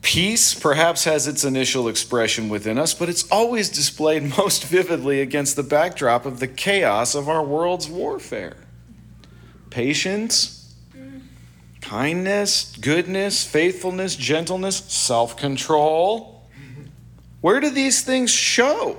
Peace 0.00 0.54
perhaps 0.54 1.04
has 1.04 1.26
its 1.26 1.44
initial 1.44 1.88
expression 1.88 2.48
within 2.48 2.78
us, 2.78 2.94
but 2.94 3.08
it's 3.08 3.30
always 3.30 3.68
displayed 3.68 4.22
most 4.38 4.64
vividly 4.64 5.20
against 5.20 5.56
the 5.56 5.62
backdrop 5.62 6.24
of 6.24 6.40
the 6.40 6.48
chaos 6.48 7.14
of 7.14 7.28
our 7.28 7.42
world's 7.42 7.88
warfare. 7.88 8.56
Patience, 9.68 10.55
kindness, 11.86 12.76
goodness, 12.80 13.44
faithfulness, 13.44 14.16
gentleness, 14.16 14.78
self 14.88 15.36
control. 15.36 16.42
Where 17.40 17.60
do 17.60 17.70
these 17.70 18.02
things 18.02 18.30
show? 18.30 18.98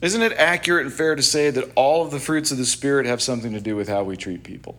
Isn't 0.00 0.22
it 0.22 0.32
accurate 0.34 0.86
and 0.86 0.94
fair 0.94 1.16
to 1.16 1.22
say 1.22 1.50
that 1.50 1.72
all 1.74 2.04
of 2.04 2.12
the 2.12 2.20
fruits 2.20 2.52
of 2.52 2.58
the 2.58 2.64
Spirit 2.64 3.04
have 3.06 3.20
something 3.20 3.52
to 3.52 3.60
do 3.60 3.74
with 3.74 3.88
how 3.88 4.04
we 4.04 4.16
treat 4.16 4.44
people? 4.44 4.78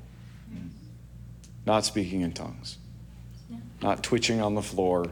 Not 1.66 1.86
speaking 1.86 2.22
in 2.22 2.32
tongues, 2.32 2.78
not 3.82 4.04
twitching 4.04 4.42
on 4.42 4.56
the 4.56 4.62
floor 4.62 5.08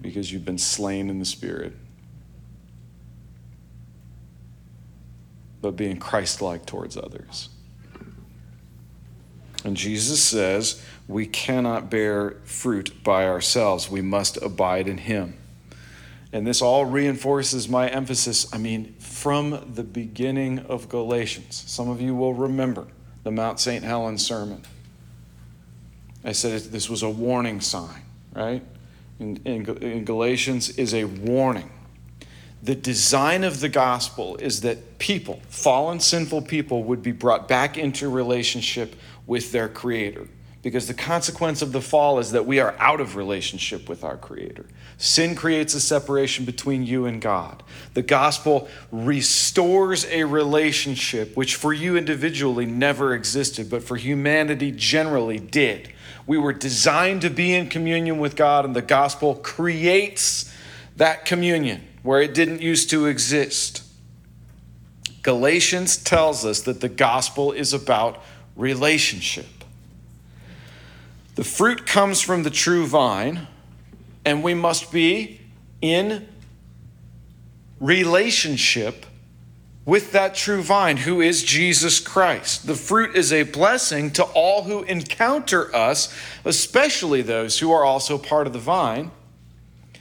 because 0.00 0.32
you've 0.32 0.44
been 0.44 0.58
slain 0.58 1.10
in 1.10 1.18
the 1.18 1.24
Spirit, 1.24 1.74
but 5.60 5.72
being 5.72 5.98
Christ 5.98 6.40
like 6.40 6.64
towards 6.64 6.96
others. 6.96 7.50
And 9.66 9.76
Jesus 9.76 10.22
says 10.22 10.80
we 11.08 11.26
cannot 11.26 11.90
bear 11.90 12.36
fruit 12.44 13.02
by 13.02 13.26
ourselves, 13.26 13.90
we 13.90 14.00
must 14.00 14.36
abide 14.36 14.86
in 14.86 14.98
Him. 14.98 15.36
And 16.32 16.46
this 16.46 16.62
all 16.62 16.84
reinforces 16.84 17.68
my 17.68 17.88
emphasis, 17.88 18.46
I 18.54 18.58
mean, 18.58 18.94
from 19.00 19.72
the 19.74 19.82
beginning 19.82 20.60
of 20.60 20.88
Galatians. 20.88 21.64
Some 21.66 21.88
of 21.88 22.00
you 22.00 22.14
will 22.14 22.32
remember 22.32 22.86
the 23.24 23.32
Mount 23.32 23.58
St. 23.58 23.82
Helens 23.82 24.24
sermon. 24.24 24.62
I 26.22 26.30
said 26.30 26.60
this 26.60 26.88
was 26.88 27.02
a 27.02 27.10
warning 27.10 27.60
sign, 27.60 28.02
right? 28.36 28.62
In, 29.18 29.40
in, 29.44 29.66
in 29.82 30.04
Galatians 30.04 30.78
is 30.78 30.94
a 30.94 31.06
warning. 31.06 31.72
The 32.62 32.76
design 32.76 33.42
of 33.42 33.58
the 33.58 33.68
gospel 33.68 34.36
is 34.36 34.60
that 34.60 34.98
people, 34.98 35.40
fallen, 35.48 35.98
sinful 35.98 36.42
people, 36.42 36.84
would 36.84 37.02
be 37.02 37.12
brought 37.12 37.48
back 37.48 37.76
into 37.76 38.08
relationship 38.08 38.94
with 39.26 39.52
their 39.52 39.68
Creator 39.68 40.28
because 40.66 40.88
the 40.88 40.94
consequence 40.94 41.62
of 41.62 41.70
the 41.70 41.80
fall 41.80 42.18
is 42.18 42.32
that 42.32 42.44
we 42.44 42.58
are 42.58 42.74
out 42.80 43.00
of 43.00 43.14
relationship 43.14 43.88
with 43.88 44.02
our 44.02 44.16
Creator. 44.16 44.66
Sin 44.98 45.36
creates 45.36 45.74
a 45.74 45.80
separation 45.80 46.44
between 46.44 46.84
you 46.84 47.06
and 47.06 47.22
God. 47.22 47.62
The 47.94 48.02
gospel 48.02 48.68
restores 48.90 50.04
a 50.06 50.24
relationship 50.24 51.36
which 51.36 51.54
for 51.54 51.72
you 51.72 51.96
individually 51.96 52.66
never 52.66 53.14
existed, 53.14 53.70
but 53.70 53.84
for 53.84 53.94
humanity 53.94 54.72
generally 54.72 55.38
did. 55.38 55.92
We 56.26 56.36
were 56.36 56.52
designed 56.52 57.20
to 57.22 57.30
be 57.30 57.54
in 57.54 57.68
communion 57.68 58.18
with 58.18 58.34
God, 58.34 58.64
and 58.64 58.74
the 58.74 58.82
gospel 58.82 59.36
creates 59.36 60.52
that 60.96 61.24
communion 61.24 61.86
where 62.02 62.20
it 62.20 62.34
didn't 62.34 62.60
used 62.60 62.90
to 62.90 63.06
exist. 63.06 63.84
Galatians 65.22 65.96
tells 65.96 66.44
us 66.44 66.62
that 66.62 66.80
the 66.80 66.88
gospel 66.88 67.52
is 67.52 67.72
about 67.72 68.20
relationship. 68.56 69.46
The 71.36 71.44
fruit 71.44 71.86
comes 71.86 72.20
from 72.20 72.42
the 72.42 72.50
true 72.50 72.86
vine, 72.86 73.46
and 74.24 74.42
we 74.42 74.54
must 74.54 74.90
be 74.90 75.40
in 75.82 76.26
relationship 77.78 79.04
with 79.84 80.10
that 80.12 80.34
true 80.34 80.62
vine 80.62 80.96
who 80.96 81.20
is 81.20 81.44
Jesus 81.44 82.00
Christ. 82.00 82.66
The 82.66 82.74
fruit 82.74 83.14
is 83.14 83.32
a 83.32 83.44
blessing 83.44 84.10
to 84.12 84.24
all 84.24 84.64
who 84.64 84.82
encounter 84.82 85.74
us, 85.74 86.12
especially 86.44 87.22
those 87.22 87.60
who 87.60 87.70
are 87.70 87.84
also 87.84 88.18
part 88.18 88.46
of 88.46 88.52
the 88.52 88.58
vine. 88.58 89.12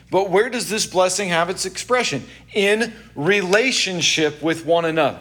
But 0.10 0.30
where 0.30 0.50
does 0.50 0.70
this 0.70 0.86
blessing 0.86 1.30
have 1.30 1.50
its 1.50 1.66
expression? 1.66 2.26
In 2.54 2.94
relationship 3.16 4.42
with 4.42 4.66
one 4.66 4.86
another. 4.86 5.20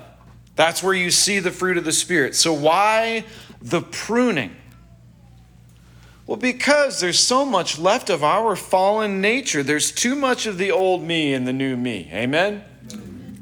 That's 0.57 0.83
where 0.83 0.95
you 0.95 1.11
see 1.11 1.41
the 1.41 1.51
fruit 1.51 1.77
of 1.77 1.85
the 1.85 1.93
Spirit. 1.93 2.35
So, 2.35 2.53
why 2.53 3.25
the 3.61 3.81
pruning? 3.81 4.55
Well, 6.27 6.37
because 6.37 7.01
there's 7.01 7.19
so 7.19 7.45
much 7.45 7.79
left 7.79 8.09
of 8.09 8.25
our 8.25 8.57
fallen 8.57 9.21
nature. 9.21 9.63
There's 9.63 9.93
too 9.93 10.15
much 10.15 10.47
of 10.47 10.57
the 10.57 10.71
old 10.71 11.03
me 11.03 11.35
and 11.35 11.47
the 11.47 11.53
new 11.53 11.77
me. 11.77 12.09
Amen? 12.13 12.65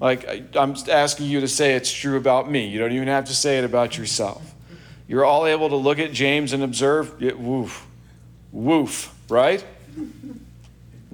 Like, 0.01 0.57
I'm 0.57 0.75
asking 0.91 1.27
you 1.27 1.41
to 1.41 1.49
say 1.49 1.75
it's 1.75 1.93
true 1.93 2.17
about 2.17 2.51
me. 2.51 2.67
You 2.67 2.81
don't 2.81 2.91
even 2.91 3.07
have 3.07 3.27
to 3.27 3.35
say 3.35 3.59
it 3.59 3.65
about 3.65 3.97
yourself. 3.97 4.53
You're 5.07 5.25
all 5.25 5.47
able 5.47 5.69
to 5.69 5.77
look 5.77 6.01
at 6.01 6.13
James 6.13 6.53
and 6.53 6.63
observe, 6.65 7.21
woof, 7.39 7.87
woof, 8.51 9.15
right? 9.29 9.65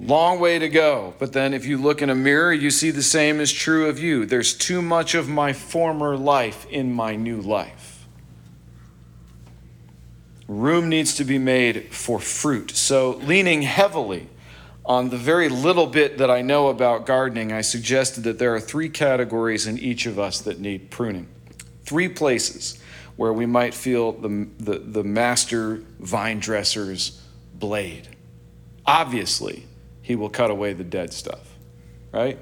Long 0.01 0.39
way 0.39 0.57
to 0.59 0.69
go. 0.69 1.13
But 1.19 1.33
then 1.33 1.53
if 1.53 1.65
you 1.65 1.77
look 1.77 2.01
in 2.01 2.09
a 2.09 2.15
mirror, 2.15 2.53
you 2.53 2.71
see 2.71 2.89
the 2.89 3.03
same 3.03 3.41
is 3.41 3.51
true 3.51 3.89
of 3.89 3.99
you. 3.99 4.25
There's 4.25 4.53
too 4.53 4.81
much 4.81 5.13
of 5.13 5.27
my 5.27 5.51
former 5.51 6.15
life 6.15 6.65
in 6.67 6.93
my 6.93 7.15
new 7.17 7.41
life. 7.41 8.07
Room 10.47 10.87
needs 10.89 11.13
to 11.15 11.25
be 11.25 11.37
made 11.37 11.93
for 11.93 12.19
fruit. 12.19 12.71
So, 12.71 13.17
leaning 13.17 13.61
heavily 13.61 14.29
on 14.85 15.09
the 15.09 15.17
very 15.17 15.49
little 15.49 15.85
bit 15.85 16.17
that 16.17 16.31
I 16.31 16.41
know 16.41 16.69
about 16.69 17.05
gardening, 17.05 17.51
I 17.51 17.61
suggested 17.61 18.23
that 18.23 18.39
there 18.39 18.55
are 18.55 18.59
three 18.59 18.89
categories 18.89 19.67
in 19.67 19.77
each 19.77 20.05
of 20.07 20.17
us 20.17 20.41
that 20.41 20.59
need 20.59 20.89
pruning. 20.89 21.27
Three 21.83 22.09
places 22.09 22.81
where 23.15 23.33
we 23.33 23.45
might 23.45 23.73
feel 23.73 24.13
the, 24.13 24.47
the, 24.57 24.79
the 24.79 25.03
master 25.03 25.83
vine 25.99 26.39
dresser's 26.39 27.21
blade. 27.53 28.07
Obviously, 28.85 29.65
he 30.09 30.15
will 30.15 30.27
cut 30.27 30.49
away 30.49 30.73
the 30.73 30.83
dead 30.83 31.13
stuff, 31.13 31.55
right? 32.11 32.39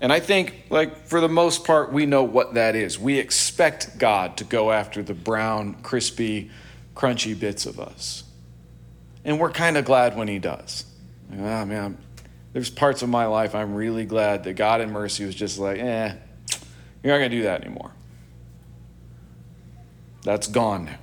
And 0.00 0.12
I 0.12 0.18
think, 0.18 0.64
like, 0.70 1.06
for 1.06 1.20
the 1.20 1.28
most 1.28 1.64
part, 1.64 1.92
we 1.92 2.04
know 2.04 2.24
what 2.24 2.54
that 2.54 2.74
is. 2.74 2.98
We 2.98 3.20
expect 3.20 3.96
God 3.96 4.36
to 4.38 4.44
go 4.44 4.72
after 4.72 5.04
the 5.04 5.14
brown, 5.14 5.74
crispy, 5.84 6.50
crunchy 6.96 7.38
bits 7.38 7.64
of 7.64 7.78
us. 7.78 8.24
And 9.24 9.38
we're 9.38 9.52
kind 9.52 9.76
of 9.76 9.84
glad 9.84 10.16
when 10.16 10.26
He 10.26 10.40
does. 10.40 10.84
Ah, 11.32 11.60
oh, 11.60 11.64
man, 11.64 11.96
there's 12.52 12.68
parts 12.68 13.02
of 13.02 13.08
my 13.08 13.26
life 13.26 13.54
I'm 13.54 13.76
really 13.76 14.04
glad 14.04 14.42
that 14.42 14.54
God 14.54 14.80
in 14.80 14.90
mercy 14.90 15.24
was 15.24 15.36
just 15.36 15.60
like, 15.60 15.78
eh, 15.78 16.12
you're 17.04 17.12
not 17.12 17.18
going 17.20 17.30
to 17.30 17.36
do 17.36 17.42
that 17.44 17.60
anymore. 17.60 17.92
That's 20.24 20.48
gone 20.48 20.86
now. 20.86 20.98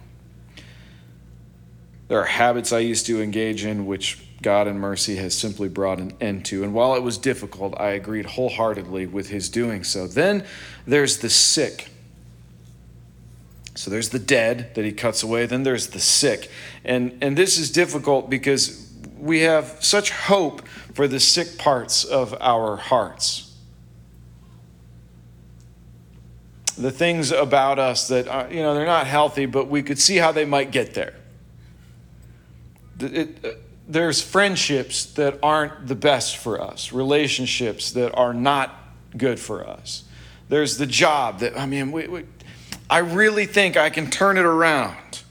There 2.10 2.20
are 2.20 2.26
habits 2.26 2.74
I 2.74 2.80
used 2.80 3.06
to 3.06 3.22
engage 3.22 3.64
in 3.64 3.86
which 3.86 4.26
God 4.42 4.68
in 4.68 4.80
mercy 4.80 5.18
has 5.18 5.38
simply 5.38 5.68
brought 5.68 6.00
an 6.00 6.14
end 6.22 6.46
to. 6.46 6.64
And 6.64 6.74
while 6.74 6.96
it 6.96 7.04
was 7.04 7.18
difficult, 7.18 7.80
I 7.80 7.90
agreed 7.90 8.26
wholeheartedly 8.26 9.08
with 9.08 9.30
his 9.30 9.50
doing 9.50 9.84
so. 9.84 10.08
Then 10.08 10.46
there's 10.86 11.18
the 11.18 11.30
sick. 11.30 11.90
So 13.76 13.92
there's 13.92 14.10
the 14.10 14.20
dead 14.20 14.76
that 14.76 14.86
he 14.86 14.92
cuts 14.92 15.24
away, 15.24 15.46
then 15.46 15.64
there's 15.64 15.88
the 15.88 16.00
sick. 16.00 16.50
And, 16.84 17.18
and 17.22 17.38
this 17.38 17.58
is 17.58 17.72
difficult 17.72 18.30
because 18.30 18.92
we 19.18 19.42
have 19.42 19.78
such 19.80 20.12
hope 20.12 20.68
for 20.94 21.08
the 21.08 21.20
sick 21.20 21.58
parts 21.58 22.04
of 22.04 22.36
our 22.40 22.78
hearts. 22.78 23.56
The 26.78 26.92
things 26.92 27.32
about 27.32 27.78
us 27.78 28.08
that, 28.08 28.28
are, 28.28 28.50
you 28.50 28.62
know, 28.62 28.74
they're 28.74 28.86
not 28.86 29.06
healthy, 29.06 29.46
but 29.46 29.68
we 29.68 29.84
could 29.84 30.00
see 30.00 30.16
how 30.16 30.32
they 30.32 30.46
might 30.46 30.72
get 30.72 30.94
there. 30.94 31.16
It, 33.02 33.46
uh, 33.46 33.50
there's 33.90 34.22
friendships 34.22 35.06
that 35.14 35.40
aren't 35.42 35.88
the 35.88 35.96
best 35.96 36.38
for 36.38 36.62
us, 36.62 36.94
relationships 36.94 37.92
that 37.94 38.16
are 38.16 38.36
not 38.36 38.74
good 39.18 39.40
for 39.40 39.68
us. 39.68 40.04
There's 40.48 40.78
the 40.78 40.86
job 40.86 41.40
that, 41.40 41.60
I 41.60 41.66
mean, 41.66 41.92
we, 41.92 42.08
we, 42.08 42.26
I 42.88 43.00
really 43.00 43.48
think 43.48 43.78
I 43.78 43.90
can 43.90 44.12
turn 44.12 44.38
it 44.38 44.46
around. 44.46 45.24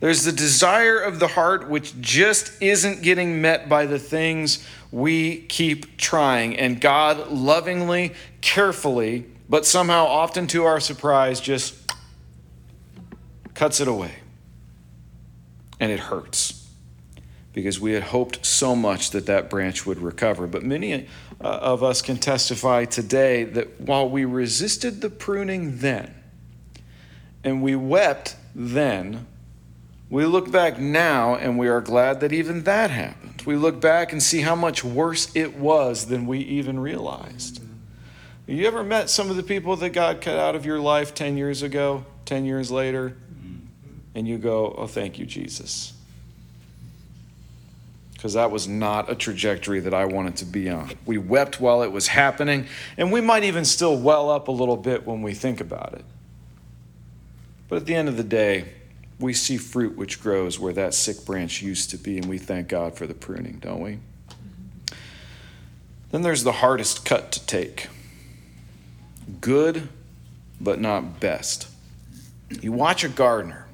There's 0.00 0.24
the 0.24 0.32
desire 0.32 0.98
of 0.98 1.20
the 1.20 1.28
heart 1.28 1.68
which 1.68 2.00
just 2.00 2.60
isn't 2.60 3.02
getting 3.02 3.40
met 3.40 3.68
by 3.68 3.86
the 3.86 3.98
things 3.98 4.66
we 4.90 5.42
keep 5.42 5.96
trying. 5.96 6.56
And 6.56 6.80
God 6.80 7.30
lovingly, 7.30 8.14
carefully, 8.40 9.26
but 9.48 9.64
somehow 9.64 10.06
often 10.06 10.48
to 10.48 10.64
our 10.64 10.80
surprise, 10.80 11.40
just 11.40 11.76
cuts 13.54 13.80
it 13.80 13.86
away. 13.86 14.14
And 15.78 15.92
it 15.92 16.00
hurts 16.00 16.59
because 17.52 17.80
we 17.80 17.92
had 17.92 18.04
hoped 18.04 18.44
so 18.46 18.76
much 18.76 19.10
that 19.10 19.26
that 19.26 19.50
branch 19.50 19.84
would 19.84 19.98
recover. 19.98 20.46
But 20.46 20.62
many 20.62 21.08
uh, 21.40 21.44
of 21.44 21.82
us 21.82 22.00
can 22.00 22.16
testify 22.16 22.84
today 22.84 23.44
that 23.44 23.80
while 23.80 24.08
we 24.08 24.24
resisted 24.24 25.00
the 25.00 25.10
pruning 25.10 25.78
then 25.78 26.14
and 27.42 27.62
we 27.62 27.74
wept 27.74 28.36
then, 28.54 29.26
we 30.08 30.26
look 30.26 30.50
back 30.50 30.78
now 30.78 31.34
and 31.34 31.58
we 31.58 31.68
are 31.68 31.80
glad 31.80 32.20
that 32.20 32.32
even 32.32 32.64
that 32.64 32.90
happened. 32.90 33.42
We 33.46 33.56
look 33.56 33.80
back 33.80 34.12
and 34.12 34.22
see 34.22 34.42
how 34.42 34.54
much 34.54 34.84
worse 34.84 35.34
it 35.34 35.56
was 35.56 36.06
than 36.06 36.26
we 36.26 36.40
even 36.40 36.78
realized. 36.78 37.62
You 38.46 38.66
ever 38.66 38.82
met 38.82 39.08
some 39.08 39.30
of 39.30 39.36
the 39.36 39.44
people 39.44 39.76
that 39.76 39.90
God 39.90 40.20
cut 40.20 40.36
out 40.36 40.56
of 40.56 40.66
your 40.66 40.80
life 40.80 41.14
10 41.14 41.36
years 41.36 41.62
ago, 41.62 42.04
10 42.24 42.44
years 42.44 42.70
later, 42.70 43.16
and 44.14 44.26
you 44.26 44.38
go, 44.38 44.74
Oh, 44.76 44.88
thank 44.88 45.18
you, 45.18 45.26
Jesus 45.26 45.94
because 48.20 48.34
that 48.34 48.50
was 48.50 48.68
not 48.68 49.10
a 49.10 49.14
trajectory 49.14 49.80
that 49.80 49.94
I 49.94 50.04
wanted 50.04 50.36
to 50.36 50.44
be 50.44 50.68
on. 50.68 50.92
We 51.06 51.16
wept 51.16 51.58
while 51.58 51.82
it 51.82 51.90
was 51.90 52.08
happening, 52.08 52.66
and 52.98 53.10
we 53.10 53.22
might 53.22 53.44
even 53.44 53.64
still 53.64 53.96
well 53.96 54.28
up 54.28 54.48
a 54.48 54.52
little 54.52 54.76
bit 54.76 55.06
when 55.06 55.22
we 55.22 55.32
think 55.32 55.58
about 55.58 55.94
it. 55.94 56.04
But 57.70 57.76
at 57.76 57.86
the 57.86 57.94
end 57.94 58.10
of 58.10 58.18
the 58.18 58.22
day, 58.22 58.74
we 59.18 59.32
see 59.32 59.56
fruit 59.56 59.96
which 59.96 60.22
grows 60.22 60.58
where 60.58 60.74
that 60.74 60.92
sick 60.92 61.24
branch 61.24 61.62
used 61.62 61.88
to 61.90 61.96
be, 61.96 62.18
and 62.18 62.26
we 62.26 62.36
thank 62.36 62.68
God 62.68 62.94
for 62.94 63.06
the 63.06 63.14
pruning, 63.14 63.58
don't 63.58 63.80
we? 63.80 64.00
Then 66.10 66.20
there's 66.20 66.44
the 66.44 66.52
hardest 66.52 67.06
cut 67.06 67.32
to 67.32 67.46
take 67.46 67.88
good, 69.40 69.88
but 70.60 70.78
not 70.78 71.20
best. 71.20 71.68
You 72.60 72.72
watch 72.72 73.02
a 73.02 73.08
gardener 73.08 73.66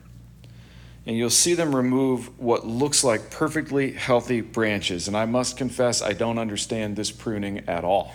and 1.07 1.17
you'll 1.17 1.31
see 1.31 1.55
them 1.55 1.75
remove 1.75 2.39
what 2.39 2.67
looks 2.67 3.05
like 3.05 3.31
perfectly 3.31 3.93
healthy 3.93 4.41
branches. 4.41 5.07
And 5.07 5.17
I 5.17 5.25
must 5.25 5.57
confess, 5.57 6.03
I 6.03 6.13
don't 6.13 6.39
understand 6.39 6.97
this 6.97 7.13
pruning 7.13 7.61
at 7.69 7.85
all. 7.85 8.13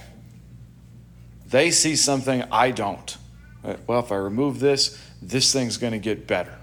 They 1.48 1.72
see 1.72 1.96
something 1.96 2.44
I 2.52 2.72
don't. 2.72 3.18
Uh, 3.64 3.76
well, 3.88 4.00
if 4.00 4.12
I 4.12 4.16
remove 4.16 4.60
this, 4.60 5.02
this 5.22 5.54
thing's 5.54 5.78
going 5.78 5.94
to 5.94 6.00
get 6.00 6.28
better. 6.28 6.58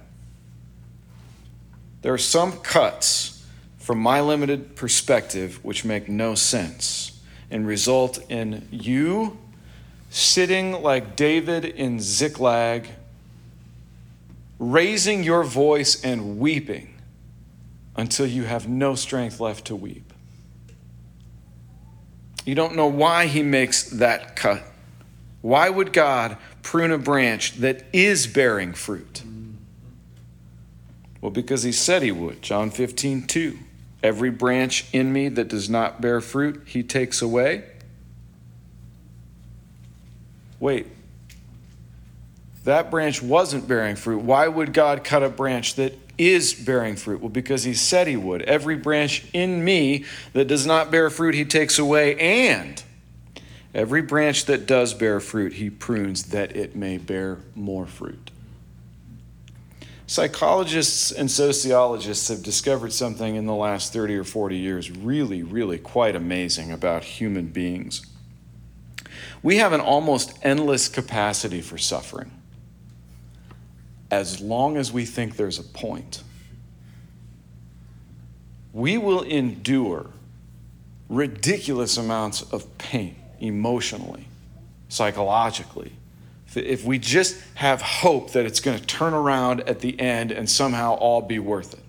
There 2.02 2.12
are 2.12 2.18
some 2.18 2.52
cuts, 2.58 3.46
from 3.78 3.98
my 3.98 4.20
limited 4.20 4.76
perspective, 4.76 5.64
which 5.64 5.84
make 5.84 6.08
no 6.08 6.34
sense 6.34 7.20
and 7.50 7.66
result 7.66 8.18
in 8.30 8.68
you 8.70 9.38
sitting 10.10 10.72
like 10.82 11.16
David 11.16 11.64
in 11.64 12.00
Ziklag 12.00 12.88
raising 14.58 15.22
your 15.22 15.44
voice 15.44 16.02
and 16.02 16.38
weeping 16.38 16.94
until 17.96 18.26
you 18.26 18.44
have 18.44 18.68
no 18.68 18.94
strength 18.94 19.40
left 19.40 19.66
to 19.66 19.76
weep. 19.76 20.12
You 22.44 22.54
don't 22.54 22.76
know 22.76 22.86
why 22.86 23.26
he 23.26 23.42
makes 23.42 23.84
that 23.90 24.34
cut. 24.36 24.62
Why 25.42 25.68
would 25.68 25.92
God 25.92 26.36
prune 26.62 26.90
a 26.90 26.98
branch 26.98 27.54
that 27.56 27.84
is 27.92 28.26
bearing 28.26 28.72
fruit? 28.72 29.22
Well, 31.20 31.30
because 31.30 31.62
he 31.62 31.72
said 31.72 32.02
he 32.02 32.12
would. 32.12 32.42
John 32.42 32.70
15, 32.70 33.26
2. 33.26 33.58
Every 34.02 34.30
branch 34.30 34.86
in 34.92 35.12
me 35.12 35.28
that 35.28 35.48
does 35.48 35.68
not 35.68 36.00
bear 36.00 36.20
fruit, 36.20 36.62
he 36.66 36.82
takes 36.82 37.20
away. 37.20 37.64
Wait, 40.60 40.86
that 42.68 42.90
branch 42.90 43.22
wasn't 43.22 43.66
bearing 43.66 43.96
fruit. 43.96 44.22
Why 44.22 44.46
would 44.46 44.74
God 44.74 45.02
cut 45.02 45.22
a 45.22 45.30
branch 45.30 45.76
that 45.76 45.98
is 46.18 46.52
bearing 46.52 46.96
fruit? 46.96 47.22
Well, 47.22 47.30
because 47.30 47.64
he 47.64 47.72
said 47.72 48.06
he 48.06 48.16
would. 48.16 48.42
Every 48.42 48.76
branch 48.76 49.24
in 49.32 49.64
me 49.64 50.04
that 50.34 50.48
does 50.48 50.66
not 50.66 50.90
bear 50.90 51.08
fruit, 51.08 51.34
he 51.34 51.46
takes 51.46 51.78
away, 51.78 52.14
and 52.16 52.82
every 53.74 54.02
branch 54.02 54.44
that 54.44 54.66
does 54.66 54.92
bear 54.92 55.18
fruit, 55.18 55.54
he 55.54 55.70
prunes 55.70 56.24
that 56.24 56.54
it 56.54 56.76
may 56.76 56.98
bear 56.98 57.38
more 57.54 57.86
fruit. 57.86 58.30
Psychologists 60.06 61.10
and 61.10 61.30
sociologists 61.30 62.28
have 62.28 62.42
discovered 62.42 62.92
something 62.92 63.34
in 63.34 63.46
the 63.46 63.54
last 63.54 63.94
30 63.94 64.16
or 64.16 64.24
40 64.24 64.58
years 64.58 64.90
really, 64.90 65.42
really 65.42 65.78
quite 65.78 66.14
amazing 66.14 66.70
about 66.70 67.02
human 67.02 67.46
beings. 67.46 68.04
We 69.42 69.56
have 69.56 69.72
an 69.72 69.80
almost 69.80 70.38
endless 70.42 70.88
capacity 70.88 71.62
for 71.62 71.78
suffering 71.78 72.32
as 74.10 74.40
long 74.40 74.76
as 74.76 74.92
we 74.92 75.04
think 75.04 75.36
there's 75.36 75.58
a 75.58 75.62
point. 75.62 76.22
We 78.72 78.98
will 78.98 79.22
endure 79.22 80.10
ridiculous 81.08 81.96
amounts 81.96 82.42
of 82.42 82.78
pain 82.78 83.16
emotionally, 83.40 84.26
psychologically, 84.88 85.92
if 86.54 86.84
we 86.84 86.98
just 86.98 87.36
have 87.54 87.80
hope 87.82 88.32
that 88.32 88.46
it's 88.46 88.60
going 88.60 88.78
to 88.78 88.84
turn 88.86 89.14
around 89.14 89.60
at 89.62 89.80
the 89.80 89.98
end 90.00 90.32
and 90.32 90.48
somehow 90.48 90.94
all 90.94 91.20
be 91.20 91.38
worth 91.38 91.74
it. 91.74 91.84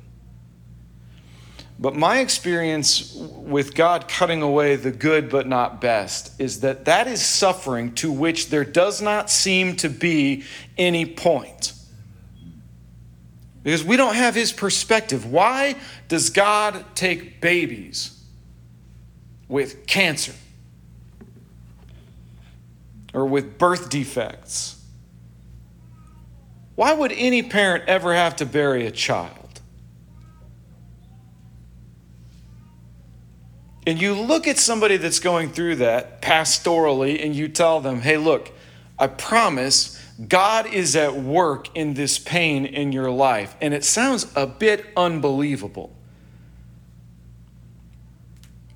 But 1.82 1.96
my 1.96 2.20
experience 2.20 3.16
with 3.16 3.74
God 3.74 4.10
cutting 4.10 4.42
away 4.42 4.76
the 4.76 4.92
good 4.92 5.30
but 5.30 5.48
not 5.48 5.80
best 5.80 6.40
is 6.40 6.60
that 6.60 6.86
that 6.86 7.08
is 7.08 7.26
suffering 7.26 7.94
to 7.96 8.12
which 8.12 8.50
there 8.50 8.66
does 8.66 9.02
not 9.02 9.30
seem 9.30 9.78
to 9.78 9.90
be 9.90 10.44
any 10.78 11.06
point. 11.06 11.72
Because 13.70 13.84
we 13.84 13.98
don't 13.98 14.16
have 14.16 14.34
his 14.34 14.52
perspective. 14.52 15.26
Why 15.32 15.76
does 16.08 16.30
God 16.30 16.84
take 16.96 17.40
babies 17.40 18.20
with 19.48 19.86
cancer? 19.86 20.34
or 23.14 23.26
with 23.26 23.58
birth 23.58 23.90
defects. 23.90 24.82
Why 26.76 26.94
would 26.94 27.12
any 27.12 27.44
parent 27.44 27.86
ever 27.88 28.14
have 28.14 28.38
to 28.38 28.46
bury 28.46 28.86
a 28.86 28.92
child? 28.92 29.62
And 33.88 34.00
you 34.00 34.14
look 34.14 34.48
at 34.48 34.58
somebody 34.58 34.98
that's 34.98 35.20
going 35.20 35.50
through 35.50 35.78
that 35.78 36.22
pastorally 36.22 37.24
and 37.24 37.36
you 37.36 37.48
tell 37.48 37.82
them, 37.82 38.02
hey, 38.02 38.18
look, 38.18 38.52
I 38.98 39.08
promise 39.08 39.99
God 40.28 40.68
is 40.74 40.96
at 40.96 41.16
work 41.16 41.76
in 41.76 41.94
this 41.94 42.20
pain 42.20 42.66
in 42.66 42.92
your 42.92 43.10
life. 43.10 43.56
And 43.62 43.74
it 43.74 43.86
sounds 43.86 44.32
a 44.36 44.46
bit 44.46 44.86
unbelievable. 44.98 45.96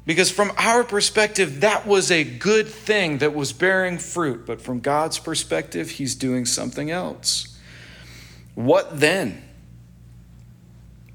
Because 0.05 0.29
from 0.29 0.51
our 0.57 0.83
perspective, 0.83 1.61
that 1.61 1.85
was 1.87 2.11
a 2.11 2.23
good 2.23 2.67
thing 2.67 3.19
that 3.19 3.33
was 3.33 3.53
bearing 3.53 3.97
fruit. 3.97 4.45
But 4.45 4.61
from 4.61 4.79
God's 4.79 5.19
perspective, 5.19 5.91
He's 5.91 6.15
doing 6.15 6.45
something 6.45 6.91
else. 6.91 7.57
What 8.55 8.99
then? 8.99 9.43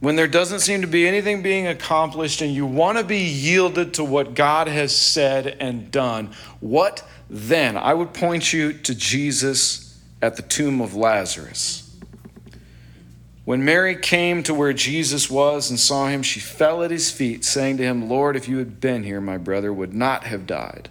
When 0.00 0.16
there 0.16 0.28
doesn't 0.28 0.60
seem 0.60 0.82
to 0.82 0.86
be 0.86 1.08
anything 1.08 1.42
being 1.42 1.66
accomplished 1.66 2.40
and 2.40 2.54
you 2.54 2.64
want 2.66 2.98
to 2.98 3.04
be 3.04 3.18
yielded 3.18 3.94
to 3.94 4.04
what 4.04 4.34
God 4.34 4.68
has 4.68 4.96
said 4.96 5.56
and 5.60 5.90
done, 5.90 6.32
what 6.60 7.06
then? 7.28 7.76
I 7.76 7.94
would 7.94 8.14
point 8.14 8.52
you 8.52 8.72
to 8.74 8.94
Jesus 8.94 9.87
at 10.20 10.36
the 10.36 10.42
tomb 10.42 10.80
of 10.80 10.94
Lazarus. 10.94 11.96
When 13.44 13.64
Mary 13.64 13.96
came 13.96 14.42
to 14.42 14.52
where 14.52 14.74
Jesus 14.74 15.30
was 15.30 15.70
and 15.70 15.80
saw 15.80 16.08
him, 16.08 16.22
she 16.22 16.40
fell 16.40 16.82
at 16.82 16.90
his 16.90 17.10
feet, 17.10 17.44
saying 17.44 17.78
to 17.78 17.82
him, 17.82 18.08
Lord, 18.08 18.36
if 18.36 18.46
you 18.46 18.58
had 18.58 18.78
been 18.80 19.04
here, 19.04 19.22
my 19.22 19.38
brother 19.38 19.72
would 19.72 19.94
not 19.94 20.24
have 20.24 20.46
died. 20.46 20.90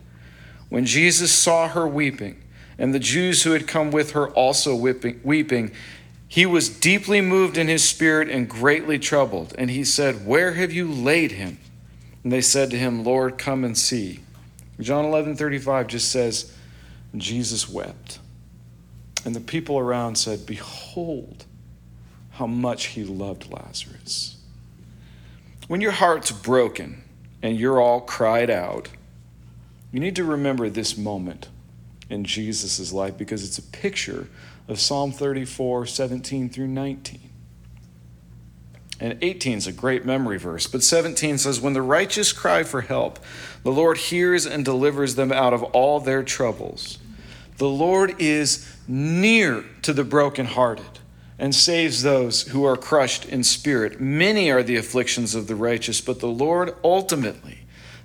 When 0.70 0.86
Jesus 0.86 1.32
saw 1.32 1.68
her 1.68 1.88
weeping, 1.88 2.42
and 2.80 2.94
the 2.94 3.00
Jews 3.00 3.44
who 3.44 3.52
had 3.52 3.68
come 3.68 3.92
with 3.92 4.12
her 4.12 4.30
also 4.30 4.76
weeping, 4.76 5.72
he 6.28 6.46
was 6.46 6.70
deeply 6.70 7.22
moved 7.22 7.58
in 7.58 7.68
his 7.68 7.88
spirit 7.88 8.30
and 8.30 8.50
greatly 8.50 9.00
troubled. 9.00 9.54
And 9.58 9.70
he 9.70 9.84
said, 9.84 10.26
Where 10.28 10.54
have 10.54 10.72
you 10.72 10.92
laid 10.92 11.34
him? 11.34 11.60
And 12.24 12.32
they 12.32 12.42
said 12.42 12.70
to 12.72 12.78
him, 12.78 13.04
Lord, 13.04 13.38
come 13.38 13.64
and 13.64 13.78
see. 13.78 14.20
John 14.80 15.06
11 15.06 15.36
35 15.38 15.88
just 15.88 16.12
says, 16.12 16.54
Jesus 17.16 17.70
wept. 17.70 18.20
And 19.28 19.36
the 19.36 19.42
people 19.42 19.78
around 19.78 20.18
said, 20.18 20.46
Behold, 20.46 21.44
how 22.32 22.48
much 22.48 22.86
he 22.86 23.04
loved 23.04 23.52
Lazarus. 23.52 24.38
When 25.68 25.82
your 25.82 25.92
heart's 25.92 26.32
broken 26.32 27.04
and 27.42 27.58
you're 27.58 27.82
all 27.82 28.00
cried 28.00 28.50
out, 28.50 28.88
you 29.92 30.00
need 30.00 30.16
to 30.16 30.24
remember 30.24 30.70
this 30.70 30.98
moment 30.98 31.50
in 32.10 32.24
Jesus' 32.24 32.94
life 32.94 33.18
because 33.18 33.44
it's 33.44 33.58
a 33.58 33.64
picture 33.64 34.30
of 34.70 34.80
Psalm 34.80 35.12
34, 35.12 35.88
17 35.88 36.50
through 36.50 36.68
19. 36.68 37.20
And 39.02 39.18
18 39.22 39.58
is 39.58 39.68
a 39.68 39.74
great 39.74 40.06
memory 40.06 40.40
verse, 40.40 40.68
but 40.68 40.84
17 40.84 41.38
says, 41.38 41.60
When 41.60 41.74
the 41.74 41.82
righteous 41.82 42.32
cry 42.32 42.64
for 42.64 42.80
help, 42.80 43.20
the 43.64 43.74
Lord 43.74 43.98
hears 43.98 44.46
and 44.46 44.64
delivers 44.64 45.16
them 45.16 45.34
out 45.34 45.52
of 45.52 45.64
all 45.64 46.00
their 46.00 46.24
troubles. 46.24 47.00
The 47.58 47.68
Lord 47.68 48.16
is 48.20 48.72
near 48.88 49.66
to 49.82 49.94
the 49.94 50.04
brokenhearted 50.04 51.00
and 51.40 51.54
saves 51.54 52.04
those 52.04 52.44
who 52.44 52.64
are 52.64 52.78
crushed 52.78 53.26
in 53.26 53.44
spirit. 53.44 54.00
Many 54.00 54.50
are 54.52 54.64
the 54.64 54.76
afflictions 54.76 55.36
of 55.36 55.48
the 55.48 55.56
righteous, 55.56 56.02
but 56.02 56.20
the 56.20 56.28
Lord 56.28 56.76
ultimately 56.84 57.60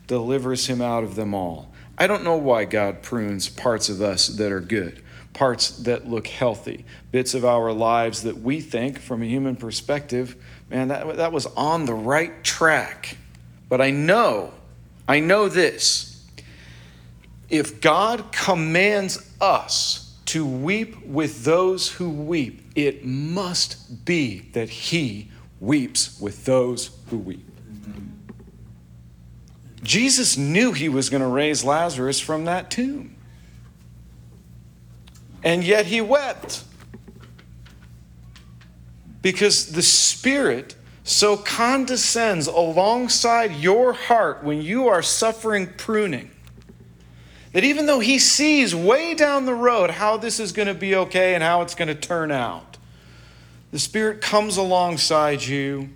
delivers 0.07 0.67
him 0.67 0.81
out 0.81 1.05
of 1.05 1.17
them 1.17 1.35
all. 1.35 1.73
I 1.97 2.07
don't 2.07 2.25
know 2.25 2.37
why 2.37 2.65
God 2.65 3.03
prunes 3.03 3.49
parts 3.49 3.89
of 3.89 4.01
us 4.03 4.27
that 4.27 4.53
are 4.53 4.61
good, 4.61 5.03
parts 5.35 5.71
that 5.79 6.09
look 6.09 6.27
healthy, 6.27 6.85
bits 7.11 7.35
of 7.35 7.45
our 7.45 7.73
lives 7.73 8.23
that 8.23 8.39
we 8.39 8.61
think, 8.61 8.99
from 8.99 9.23
a 9.23 9.27
human 9.27 9.57
perspective, 9.57 10.37
man, 10.71 10.89
that, 10.89 11.17
that 11.17 11.33
was 11.33 11.47
on 11.47 11.85
the 11.85 11.95
right 11.95 12.43
track. 12.43 13.17
But 13.69 13.81
I 13.81 13.91
know, 13.91 14.53
I 15.07 15.21
know 15.21 15.49
this. 15.49 16.12
If 17.53 17.83
God 17.83 18.33
commands 18.33 19.31
us 19.39 20.17
to 20.25 20.47
weep 20.47 21.05
with 21.05 21.45
those 21.45 21.91
who 21.91 22.09
weep, 22.09 22.63
it 22.75 23.05
must 23.05 24.07
be 24.07 24.49
that 24.55 24.71
he 24.71 25.31
weeps 25.61 26.19
with 26.19 26.47
those 26.47 26.99
who 27.11 27.19
weep. 27.19 27.47
Jesus 29.83 30.39
knew 30.39 30.73
he 30.73 30.89
was 30.89 31.11
going 31.11 31.21
to 31.21 31.29
raise 31.29 31.63
Lazarus 31.63 32.19
from 32.19 32.47
that 32.47 32.71
tomb. 32.71 33.17
And 35.45 35.63
yet 35.63 35.85
he 35.85 36.01
wept. 36.01 36.65
Because 39.21 39.73
the 39.73 39.83
Spirit 39.83 40.75
so 41.05 41.37
condescends 41.37 42.47
alongside 42.47 43.57
your 43.57 43.93
heart 43.93 44.43
when 44.43 44.63
you 44.63 44.89
are 44.89 45.03
suffering 45.03 45.67
pruning 45.77 46.31
that 47.53 47.65
even 47.65 47.87
though 47.87 48.01
he 48.01 48.19
sees 48.19 48.75
way 48.75 49.15
down 49.15 49.47
the 49.47 49.55
road 49.55 49.91
how 49.91 50.17
this 50.17 50.41
is 50.41 50.53
going 50.53 50.69
to 50.69 50.75
be 50.75 50.95
okay 50.95 51.35
and 51.35 51.43
how 51.43 51.63
it's 51.63 51.75
going 51.75 51.89
to 51.89 51.95
turn 51.95 52.31
out, 52.31 52.79
the 53.71 53.79
Spirit 53.79 54.21
comes 54.21 54.57
alongside 54.57 55.43
you 55.43 55.91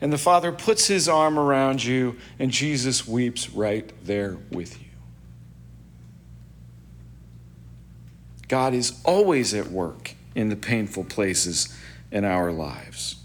and 0.00 0.12
the 0.12 0.18
Father 0.18 0.52
puts 0.52 0.86
his 0.86 1.08
arm 1.08 1.38
around 1.38 1.82
you 1.82 2.16
and 2.38 2.50
Jesus 2.50 3.06
weeps 3.06 3.50
right 3.50 3.92
there 4.04 4.38
with 4.50 4.80
you. 4.80 4.86
God 8.48 8.72
is 8.72 9.00
always 9.04 9.52
at 9.52 9.66
work 9.66 10.14
in 10.34 10.48
the 10.48 10.56
painful 10.56 11.04
places 11.04 11.76
in 12.10 12.24
our 12.24 12.50
lives. 12.50 13.16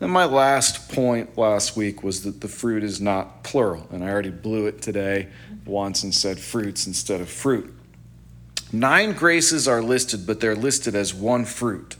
And 0.00 0.10
my 0.10 0.24
last 0.24 0.90
point 0.90 1.38
last 1.38 1.76
week 1.76 2.02
was 2.02 2.24
that 2.24 2.40
the 2.40 2.48
fruit 2.48 2.84
is 2.84 3.00
not 3.00 3.44
plural, 3.44 3.86
and 3.90 4.04
I 4.04 4.10
already 4.10 4.30
blew 4.30 4.66
it 4.66 4.82
today 4.82 5.28
and 5.66 6.14
said 6.14 6.38
fruits 6.38 6.86
instead 6.86 7.20
of 7.20 7.28
fruit. 7.28 7.72
Nine 8.72 9.12
graces 9.12 9.68
are 9.68 9.82
listed, 9.82 10.26
but 10.26 10.40
they're 10.40 10.56
listed 10.56 10.94
as 10.94 11.14
one 11.14 11.44
fruit. 11.44 11.96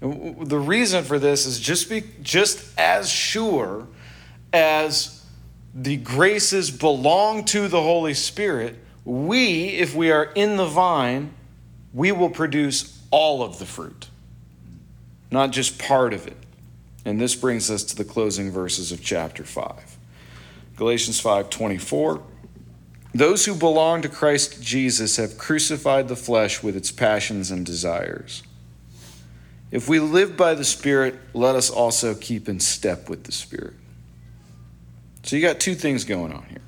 The 0.00 0.58
reason 0.58 1.04
for 1.04 1.18
this 1.18 1.46
is 1.46 1.58
just 1.58 1.88
be 1.88 2.04
just 2.22 2.78
as 2.78 3.08
sure 3.08 3.86
as 4.52 5.24
the 5.74 5.96
graces 5.96 6.70
belong 6.70 7.44
to 7.46 7.68
the 7.68 7.80
Holy 7.80 8.14
Spirit, 8.14 8.76
we, 9.04 9.68
if 9.68 9.94
we 9.94 10.10
are 10.10 10.24
in 10.34 10.56
the 10.56 10.66
vine, 10.66 11.32
we 11.92 12.12
will 12.12 12.30
produce 12.30 13.02
all 13.10 13.42
of 13.42 13.58
the 13.58 13.66
fruit, 13.66 14.08
not 15.30 15.50
just 15.50 15.78
part 15.78 16.12
of 16.12 16.26
it. 16.26 16.36
And 17.04 17.20
this 17.20 17.34
brings 17.34 17.70
us 17.70 17.82
to 17.84 17.96
the 17.96 18.04
closing 18.04 18.50
verses 18.50 18.92
of 18.92 19.02
chapter 19.02 19.44
5. 19.44 19.96
Galatians 20.76 21.20
5:24 21.20 22.22
Those 23.14 23.44
who 23.44 23.54
belong 23.54 24.02
to 24.02 24.08
Christ 24.08 24.60
Jesus 24.60 25.18
have 25.18 25.38
crucified 25.38 26.08
the 26.08 26.16
flesh 26.16 26.64
with 26.64 26.76
its 26.76 26.90
passions 26.90 27.52
and 27.52 27.64
desires. 27.64 28.42
If 29.70 29.88
we 29.88 30.00
live 30.00 30.36
by 30.36 30.54
the 30.54 30.64
Spirit, 30.64 31.14
let 31.32 31.54
us 31.54 31.70
also 31.70 32.14
keep 32.14 32.48
in 32.48 32.58
step 32.58 33.08
with 33.08 33.24
the 33.24 33.32
Spirit. 33.32 33.74
So 35.22 35.36
you 35.36 35.42
got 35.42 35.60
two 35.60 35.76
things 35.76 36.04
going 36.04 36.32
on 36.32 36.44
here. 36.48 36.60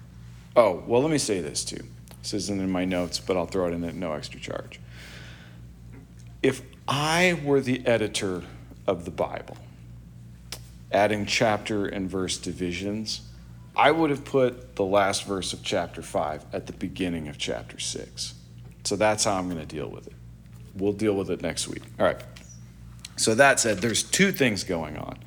Oh, 0.54 0.84
well, 0.86 1.02
let 1.02 1.10
me 1.10 1.18
say 1.18 1.40
this 1.40 1.64
too. 1.64 1.84
This 2.22 2.32
isn't 2.32 2.60
in 2.60 2.70
my 2.70 2.84
notes, 2.84 3.18
but 3.18 3.36
I'll 3.36 3.46
throw 3.46 3.66
it 3.66 3.72
in 3.72 3.84
at 3.84 3.94
no 3.94 4.12
extra 4.12 4.40
charge. 4.40 4.80
If 6.42 6.62
I 6.86 7.40
were 7.44 7.60
the 7.60 7.84
editor 7.86 8.44
of 8.86 9.04
the 9.04 9.10
Bible, 9.10 9.56
adding 10.92 11.26
chapter 11.26 11.86
and 11.86 12.08
verse 12.08 12.38
divisions, 12.38 13.25
I 13.76 13.90
would 13.90 14.08
have 14.08 14.24
put 14.24 14.74
the 14.74 14.84
last 14.84 15.24
verse 15.26 15.52
of 15.52 15.62
chapter 15.62 16.00
5 16.00 16.46
at 16.54 16.66
the 16.66 16.72
beginning 16.72 17.28
of 17.28 17.36
chapter 17.36 17.78
6. 17.78 18.34
So 18.84 18.96
that's 18.96 19.24
how 19.24 19.34
I'm 19.34 19.50
going 19.50 19.60
to 19.60 19.66
deal 19.66 19.88
with 19.88 20.06
it. 20.06 20.14
We'll 20.74 20.94
deal 20.94 21.14
with 21.14 21.30
it 21.30 21.42
next 21.42 21.68
week. 21.68 21.82
All 22.00 22.06
right. 22.06 22.20
So 23.16 23.34
that 23.34 23.60
said, 23.60 23.78
there's 23.78 24.02
two 24.02 24.32
things 24.32 24.64
going 24.64 24.96
on 24.96 25.18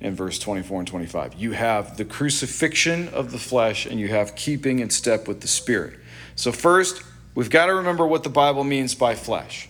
in 0.00 0.14
verse 0.14 0.38
24 0.38 0.80
and 0.80 0.88
25. 0.88 1.34
You 1.34 1.52
have 1.52 1.98
the 1.98 2.06
crucifixion 2.06 3.08
of 3.08 3.32
the 3.32 3.38
flesh, 3.38 3.84
and 3.84 4.00
you 4.00 4.08
have 4.08 4.34
keeping 4.34 4.78
in 4.78 4.88
step 4.88 5.28
with 5.28 5.42
the 5.42 5.48
Spirit. 5.48 5.98
So, 6.36 6.52
first, 6.52 7.02
we've 7.34 7.50
got 7.50 7.66
to 7.66 7.74
remember 7.74 8.06
what 8.06 8.22
the 8.22 8.30
Bible 8.30 8.64
means 8.64 8.94
by 8.94 9.14
flesh. 9.14 9.68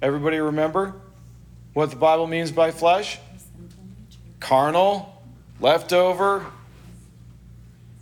Everybody 0.00 0.38
remember 0.38 0.94
what 1.72 1.90
the 1.90 1.96
Bible 1.96 2.26
means 2.26 2.52
by 2.52 2.70
flesh? 2.70 3.18
Carnal, 4.38 5.22
leftover, 5.60 6.46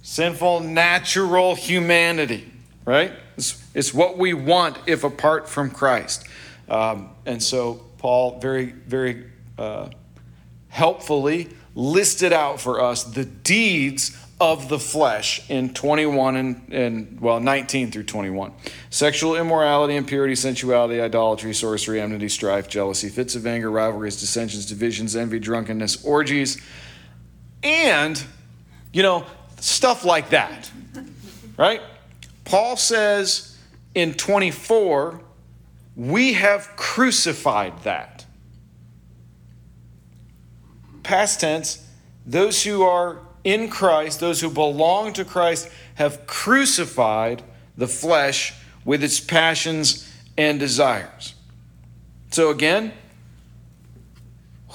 sinful, 0.05 0.61
natural 0.61 1.55
humanity, 1.55 2.53
right? 2.85 3.11
It's, 3.39 3.65
it's 3.75 3.93
what 3.93 4.19
we 4.19 4.35
want 4.35 4.79
if 4.87 5.03
apart 5.03 5.49
from 5.49 5.71
Christ. 5.71 6.29
Um, 6.69 7.11
and 7.25 7.43
so 7.43 7.87
Paul 7.97 8.39
very, 8.39 8.67
very 8.67 9.25
uh, 9.59 9.89
helpfully 10.69 11.49
listed 11.75 12.35
out 12.35 12.61
for 12.61 12.83
us 12.83 13.03
the 13.03 13.25
deeds 13.25 14.17
of 14.41 14.69
the 14.69 14.79
flesh 14.79 15.49
in 15.49 15.73
21 15.73 16.37
and, 16.37 16.73
and, 16.73 17.21
well 17.21 17.41
19 17.41 17.93
through 17.93 18.03
21 18.03 18.53
sexual 18.91 19.37
immorality 19.37 19.95
impurity 19.95 20.35
sensuality 20.35 21.01
idolatry 21.01 21.55
sorcery 21.55 22.01
enmity 22.01 22.29
strife 22.29 22.69
jealousy 22.69 23.09
fits 23.09 23.37
of 23.37 23.47
anger 23.47 23.71
rivalries 23.71 24.21
dissensions 24.21 24.67
divisions 24.67 25.15
envy 25.15 25.39
drunkenness 25.39 26.05
orgies 26.05 26.61
and 27.63 28.25
you 28.93 29.03
know 29.03 29.25
stuff 29.61 30.05
like 30.05 30.31
that 30.31 30.71
right 31.57 31.83
paul 32.45 32.77
says 32.77 33.57
in 33.95 34.15
24 34.15 35.21
we 35.97 36.35
have 36.35 36.69
crucified 36.77 37.83
that. 37.85 38.25
Past 41.03 41.41
tense, 41.41 41.87
those 42.27 42.65
who 42.65 42.83
are 42.83 43.21
in 43.45 43.69
Christ, 43.69 44.21
those 44.21 44.41
who 44.41 44.51
belong 44.51 45.13
to 45.13 45.25
Christ, 45.25 45.69
have 45.95 46.27
crucified 46.27 47.43
the 47.77 47.87
flesh 47.87 48.55
with 48.85 49.05
its 49.05 49.21
passions 49.21 50.11
and 50.37 50.59
desires. 50.59 51.35
So, 52.31 52.51
again, 52.51 52.93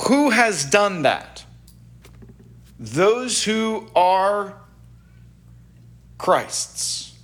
who 0.08 0.30
has 0.30 0.66
done 0.66 1.02
that? 1.02 1.44
Those 2.80 3.44
who 3.44 3.88
are 3.96 4.56
Christ's. 6.20 7.18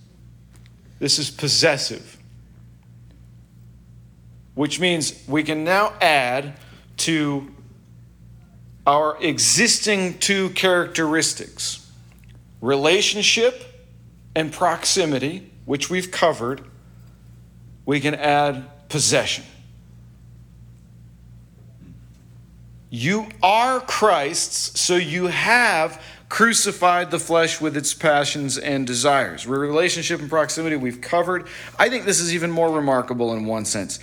This 0.97 1.19
is 1.19 1.29
possessive 1.29 2.15
which 4.55 4.79
means 4.79 5.21
we 5.27 5.43
can 5.43 5.63
now 5.63 5.93
add 6.01 6.57
to 6.97 7.53
our 8.87 9.21
existing 9.21 10.17
two 10.17 10.49
characteristics 10.51 11.81
relationship 12.61 13.63
and 14.33 14.51
proximity, 14.51 15.51
which 15.65 15.89
we've 15.89 16.09
covered. 16.09 16.63
We 17.85 17.99
can 17.99 18.15
add 18.15 18.65
possession. 18.89 19.43
You 22.89 23.27
are 23.43 23.81
Christ's, 23.81 24.79
so 24.79 24.95
you 24.95 25.27
have 25.27 26.01
crucified 26.29 27.11
the 27.11 27.19
flesh 27.19 27.61
with 27.61 27.77
its 27.77 27.93
passions 27.93 28.57
and 28.57 28.87
desires. 28.87 29.47
Relationship 29.47 30.19
and 30.19 30.29
proximity 30.29 30.75
we've 30.75 31.01
covered. 31.01 31.47
I 31.77 31.89
think 31.89 32.05
this 32.05 32.19
is 32.19 32.33
even 32.33 32.51
more 32.51 32.71
remarkable 32.71 33.33
in 33.33 33.45
one 33.45 33.65
sense 33.65 33.99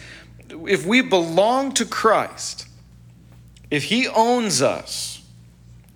if 0.66 0.86
we 0.86 1.00
belong 1.00 1.72
to 1.72 1.84
Christ, 1.84 2.66
if 3.70 3.84
He 3.84 4.08
owns 4.08 4.62
us, 4.62 5.21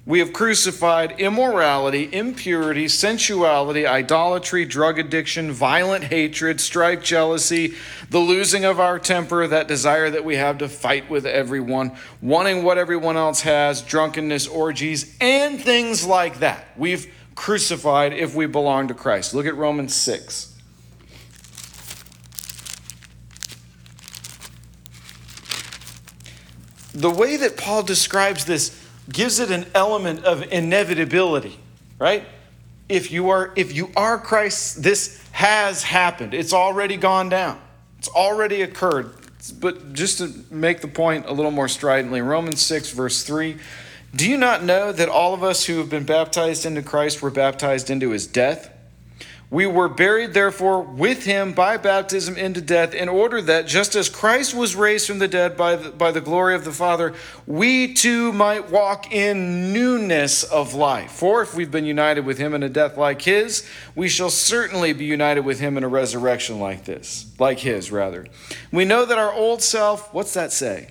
we 0.06 0.20
have 0.20 0.32
crucified 0.32 1.20
immorality, 1.20 2.08
impurity, 2.12 2.86
sensuality, 2.86 3.88
idolatry, 3.88 4.64
drug 4.64 5.00
addiction, 5.00 5.50
violent 5.50 6.04
hatred, 6.04 6.60
strife, 6.60 7.02
jealousy, 7.02 7.74
the 8.08 8.20
losing 8.20 8.64
of 8.64 8.78
our 8.78 9.00
temper, 9.00 9.48
that 9.48 9.66
desire 9.66 10.08
that 10.08 10.24
we 10.24 10.36
have 10.36 10.58
to 10.58 10.68
fight 10.68 11.10
with 11.10 11.26
everyone, 11.26 11.90
wanting 12.22 12.62
what 12.62 12.78
everyone 12.78 13.16
else 13.16 13.40
has, 13.40 13.82
drunkenness, 13.82 14.46
orgies, 14.46 15.16
and 15.20 15.60
things 15.60 16.06
like 16.06 16.38
that. 16.38 16.68
We've 16.76 17.12
crucified 17.34 18.12
if 18.12 18.32
we 18.36 18.46
belong 18.46 18.86
to 18.88 18.94
Christ. 18.94 19.34
Look 19.34 19.46
at 19.46 19.56
Romans 19.56 19.94
6. 19.94 20.52
the 26.96 27.10
way 27.10 27.36
that 27.36 27.58
Paul 27.58 27.82
describes 27.82 28.46
this 28.46 28.85
gives 29.08 29.38
it 29.38 29.50
an 29.50 29.66
element 29.74 30.24
of 30.24 30.42
inevitability, 30.52 31.58
right? 31.98 32.24
If 32.88 33.10
you 33.10 33.30
are 33.30 33.52
if 33.56 33.74
you 33.74 33.90
are 33.96 34.18
Christ, 34.18 34.82
this 34.82 35.22
has 35.32 35.82
happened. 35.82 36.34
It's 36.34 36.52
already 36.52 36.96
gone 36.96 37.28
down. 37.28 37.60
It's 37.98 38.08
already 38.08 38.62
occurred. 38.62 39.12
But 39.60 39.92
just 39.92 40.18
to 40.18 40.32
make 40.50 40.80
the 40.80 40.88
point 40.88 41.26
a 41.26 41.32
little 41.32 41.50
more 41.50 41.68
stridently, 41.68 42.20
Romans 42.20 42.60
6 42.62 42.90
verse 42.90 43.22
3, 43.22 43.56
do 44.14 44.28
you 44.28 44.36
not 44.36 44.62
know 44.62 44.92
that 44.92 45.08
all 45.08 45.34
of 45.34 45.42
us 45.42 45.66
who 45.66 45.78
have 45.78 45.90
been 45.90 46.04
baptized 46.04 46.64
into 46.64 46.82
Christ 46.82 47.22
were 47.22 47.30
baptized 47.30 47.90
into 47.90 48.10
his 48.10 48.26
death? 48.26 48.70
We 49.48 49.66
were 49.66 49.88
buried, 49.88 50.34
therefore, 50.34 50.82
with 50.82 51.24
him 51.24 51.52
by 51.52 51.76
baptism 51.76 52.36
into 52.36 52.60
death, 52.60 52.94
in 52.94 53.08
order 53.08 53.40
that, 53.42 53.68
just 53.68 53.94
as 53.94 54.08
Christ 54.08 54.54
was 54.54 54.74
raised 54.74 55.06
from 55.06 55.20
the 55.20 55.28
dead 55.28 55.56
by 55.56 55.76
the, 55.76 55.90
by 55.90 56.10
the 56.10 56.20
glory 56.20 56.56
of 56.56 56.64
the 56.64 56.72
Father, 56.72 57.14
we 57.46 57.94
too 57.94 58.32
might 58.32 58.70
walk 58.70 59.12
in 59.12 59.72
newness 59.72 60.42
of 60.42 60.74
life. 60.74 61.12
For 61.12 61.42
if 61.42 61.54
we've 61.54 61.70
been 61.70 61.84
united 61.84 62.26
with 62.26 62.38
him 62.38 62.54
in 62.54 62.64
a 62.64 62.68
death 62.68 62.96
like 62.96 63.22
his, 63.22 63.64
we 63.94 64.08
shall 64.08 64.30
certainly 64.30 64.92
be 64.92 65.04
united 65.04 65.44
with 65.44 65.60
him 65.60 65.76
in 65.76 65.84
a 65.84 65.88
resurrection 65.88 66.58
like 66.58 66.84
this, 66.84 67.26
like 67.38 67.60
his, 67.60 67.92
rather. 67.92 68.26
We 68.72 68.84
know 68.84 69.04
that 69.04 69.16
our 69.16 69.32
old 69.32 69.62
self, 69.62 70.12
what's 70.12 70.34
that 70.34 70.52
say? 70.52 70.90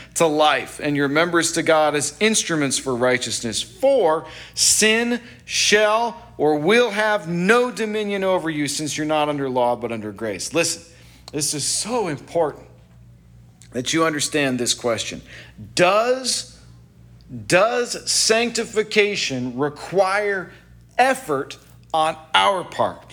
to 0.15 0.27
life, 0.27 0.79
and 0.83 0.95
your 0.97 1.07
members 1.07 1.53
to 1.53 1.63
God 1.63 1.95
as 1.95 2.15
instruments 2.19 2.77
for 2.77 2.95
righteousness. 2.95 3.61
For 3.61 4.25
sin 4.53 5.21
shall 5.45 6.21
or 6.37 6.57
will 6.57 6.91
have 6.91 7.29
no 7.29 7.71
dominion 7.71 8.23
over 8.23 8.49
you, 8.49 8.67
since 8.67 8.97
you're 8.97 9.07
not 9.07 9.29
under 9.29 9.49
law 9.49 9.75
but 9.75 9.91
under 9.91 10.11
grace. 10.11 10.53
Listen, 10.53 10.83
this 11.31 11.53
is 11.53 11.63
so 11.63 12.07
important. 12.07 12.65
that 13.71 13.93
you 13.93 14.05
understand 14.05 14.59
this 14.59 14.73
question. 14.73 15.21
Does, 15.75 16.59
does 17.47 18.11
sanctification 18.11 19.57
require 19.57 20.51
effort 20.97 21.57
on 21.93 22.17
our 22.33 22.63
part? 22.63 23.10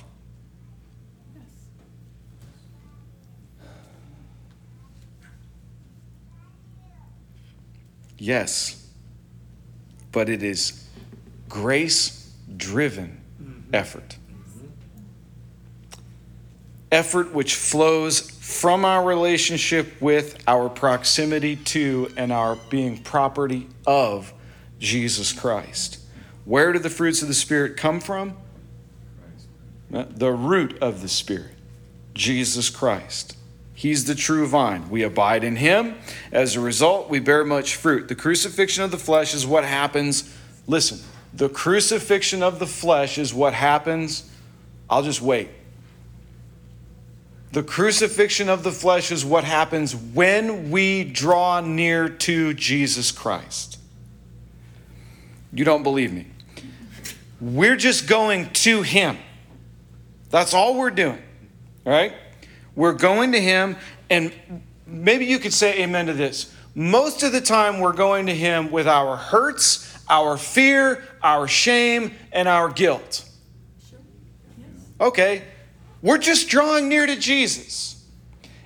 Yes, 8.19 8.85
but 10.11 10.29
it 10.29 10.43
is 10.43 10.89
grace 11.49 12.33
driven 12.57 13.21
mm-hmm. 13.41 13.75
effort. 13.75 14.17
Effort 16.91 17.33
which 17.33 17.55
flows 17.55 18.21
from 18.21 18.85
our 18.85 19.05
relationship 19.05 20.01
with, 20.01 20.43
our 20.49 20.69
proximity 20.69 21.55
to, 21.55 22.11
and 22.17 22.33
our 22.33 22.57
being 22.71 22.99
property 22.99 23.69
of 23.87 24.33
Jesus 24.79 25.33
Christ. 25.33 26.01
Where 26.45 26.73
do 26.73 26.79
the 26.79 26.91
fruits 26.91 27.21
of 27.23 27.29
the 27.29 27.35
Spirit 27.35 27.77
come 27.77 28.01
from? 28.01 28.37
Uh, 29.93 30.07
the 30.09 30.33
root 30.33 30.79
of 30.81 31.03
the 31.03 31.09
Spirit, 31.09 31.55
Jesus 32.15 32.71
Christ. 32.71 33.37
He's 33.79 34.07
the 34.07 34.17
true 34.17 34.45
vine. 34.45 34.91
We 34.91 35.05
abide 35.05 35.45
in 35.45 35.55
him. 35.55 35.95
As 36.33 36.57
a 36.57 36.61
result, 36.61 37.09
we 37.09 37.21
bear 37.21 37.45
much 37.45 37.77
fruit. 37.77 38.09
The 38.09 38.17
crucifixion 38.17 38.83
of 38.83 38.91
the 38.91 38.99
flesh 38.99 39.35
is 39.35 39.47
what 39.47 39.65
happens. 39.65 40.35
Listen, 40.67 40.99
the 41.33 41.49
crucifixion 41.49 42.43
of 42.43 42.59
the 42.59 42.67
flesh 42.67 43.19
is 43.19 43.33
what 43.33 43.55
happens. 43.55 44.29
I'll 44.91 45.05
just 45.05 45.23
wait. 45.23 45.51
The 47.53 47.63
crucifixion 47.63 48.49
of 48.49 48.65
the 48.65 48.73
flesh 48.73 49.13
is 49.13 49.25
what 49.25 49.45
happens 49.45 49.95
when 49.95 50.73
we 50.73 51.05
draw 51.05 51.61
near 51.61 52.09
to 52.09 52.55
Jesus 52.55 53.13
Christ. 53.13 53.79
You 55.53 55.65
don't 55.65 55.85
believe 55.85 56.13
me. 56.13 56.27
We're 57.41 57.77
just 57.77 58.09
going 58.09 58.51
to 58.55 58.83
Him. 58.83 59.19
That's 60.31 60.53
all 60.53 60.77
we're 60.77 60.91
doing, 60.91 61.23
right? 61.85 62.13
We're 62.79 62.93
going 62.93 63.33
to 63.33 63.41
Him, 63.41 63.77
and 64.09 64.33
maybe 64.87 65.25
you 65.25 65.41
could 65.41 65.53
say 65.53 65.83
amen 65.83 66.07
to 66.07 66.13
this. 66.13 66.55
Most 66.77 67.25
of 67.25 67.33
the 67.33 67.41
time, 67.41 67.81
we're 67.81 67.93
going 67.93 68.27
to 68.27 68.35
Him 68.37 68.71
with 68.71 68.87
our 68.87 69.17
hurts, 69.17 69.99
our 70.09 70.37
fear, 70.37 71.03
our 71.21 71.49
shame, 71.49 72.13
and 72.31 72.47
our 72.47 72.69
guilt. 72.69 73.29
Okay, 75.01 75.43
we're 76.03 76.19
just 76.19 76.49
drawing 76.49 76.89
near 76.89 77.05
to 77.05 77.17
Jesus. 77.17 78.07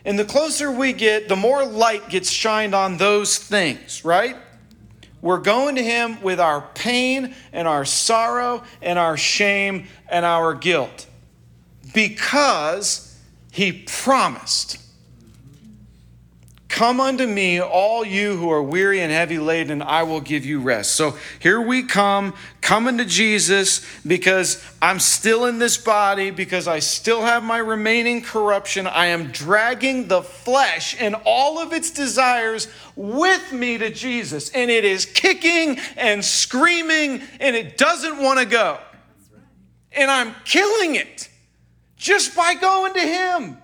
And 0.05 0.19
the 0.19 0.27
closer 0.27 0.71
we 0.71 0.93
get, 0.93 1.31
the 1.31 1.37
more 1.37 1.65
light 1.65 2.11
gets 2.11 2.31
shined 2.31 2.75
on 2.75 2.99
those 2.99 3.39
things, 3.39 4.05
right? 4.05 4.37
We're 5.23 5.41
going 5.41 5.77
to 5.77 5.83
Him 5.83 6.21
with 6.21 6.39
our 6.39 6.61
pain 6.75 7.35
and 7.51 7.67
our 7.67 7.87
sorrow 7.87 8.63
and 8.83 8.99
our 8.99 9.17
shame 9.17 9.87
and 10.07 10.27
our 10.27 10.53
guilt 10.53 11.07
because 11.95 13.12
he 13.53 13.71
promised, 13.71 14.79
Come 16.71 17.01
unto 17.01 17.27
me, 17.27 17.61
all 17.61 18.03
you 18.03 18.35
who 18.35 18.51
are 18.51 18.63
weary 18.63 19.03
and 19.03 19.13
heavy 19.13 19.39
laden, 19.39 19.83
I 19.83 20.05
will 20.05 20.23
give 20.23 20.47
you 20.47 20.59
rest. 20.59 20.93
So 20.93 21.19
here 21.39 21.61
we 21.61 21.83
come, 21.83 22.33
coming 22.63 22.97
to 22.97 23.05
Jesus 23.05 23.85
because 24.07 24.65
I'm 24.81 24.99
still 24.99 25.45
in 25.45 25.59
this 25.59 25.77
body, 25.77 26.31
because 26.31 26.67
I 26.67 26.79
still 26.79 27.21
have 27.21 27.45
my 27.45 27.59
remaining 27.59 28.23
corruption. 28.23 28.87
I 28.87 29.09
am 29.09 29.27
dragging 29.33 30.09
the 30.09 30.23
flesh 30.23 30.97
and 30.99 31.15
all 31.27 31.59
of 31.59 31.75
its 31.75 31.91
desires 31.91 32.69
with 32.97 33.53
me 33.53 33.77
to 33.77 33.91
Jesus, 33.91 34.49
and 34.53 34.71
it 34.71 34.87
is 34.87 35.05
kicking 35.05 35.79
and 35.99 36.25
screaming, 36.25 37.21
and 37.39 37.55
it 37.55 37.77
doesn't 37.77 38.17
want 38.17 38.39
to 38.39 38.47
go. 38.47 38.79
And 39.93 40.11
I'm 40.11 40.35
killing 40.47 40.95
it 40.95 41.29
just 42.03 42.37
by 42.37 42.55
going 42.55 42.93
to 42.95 43.01
Him. 43.01 43.57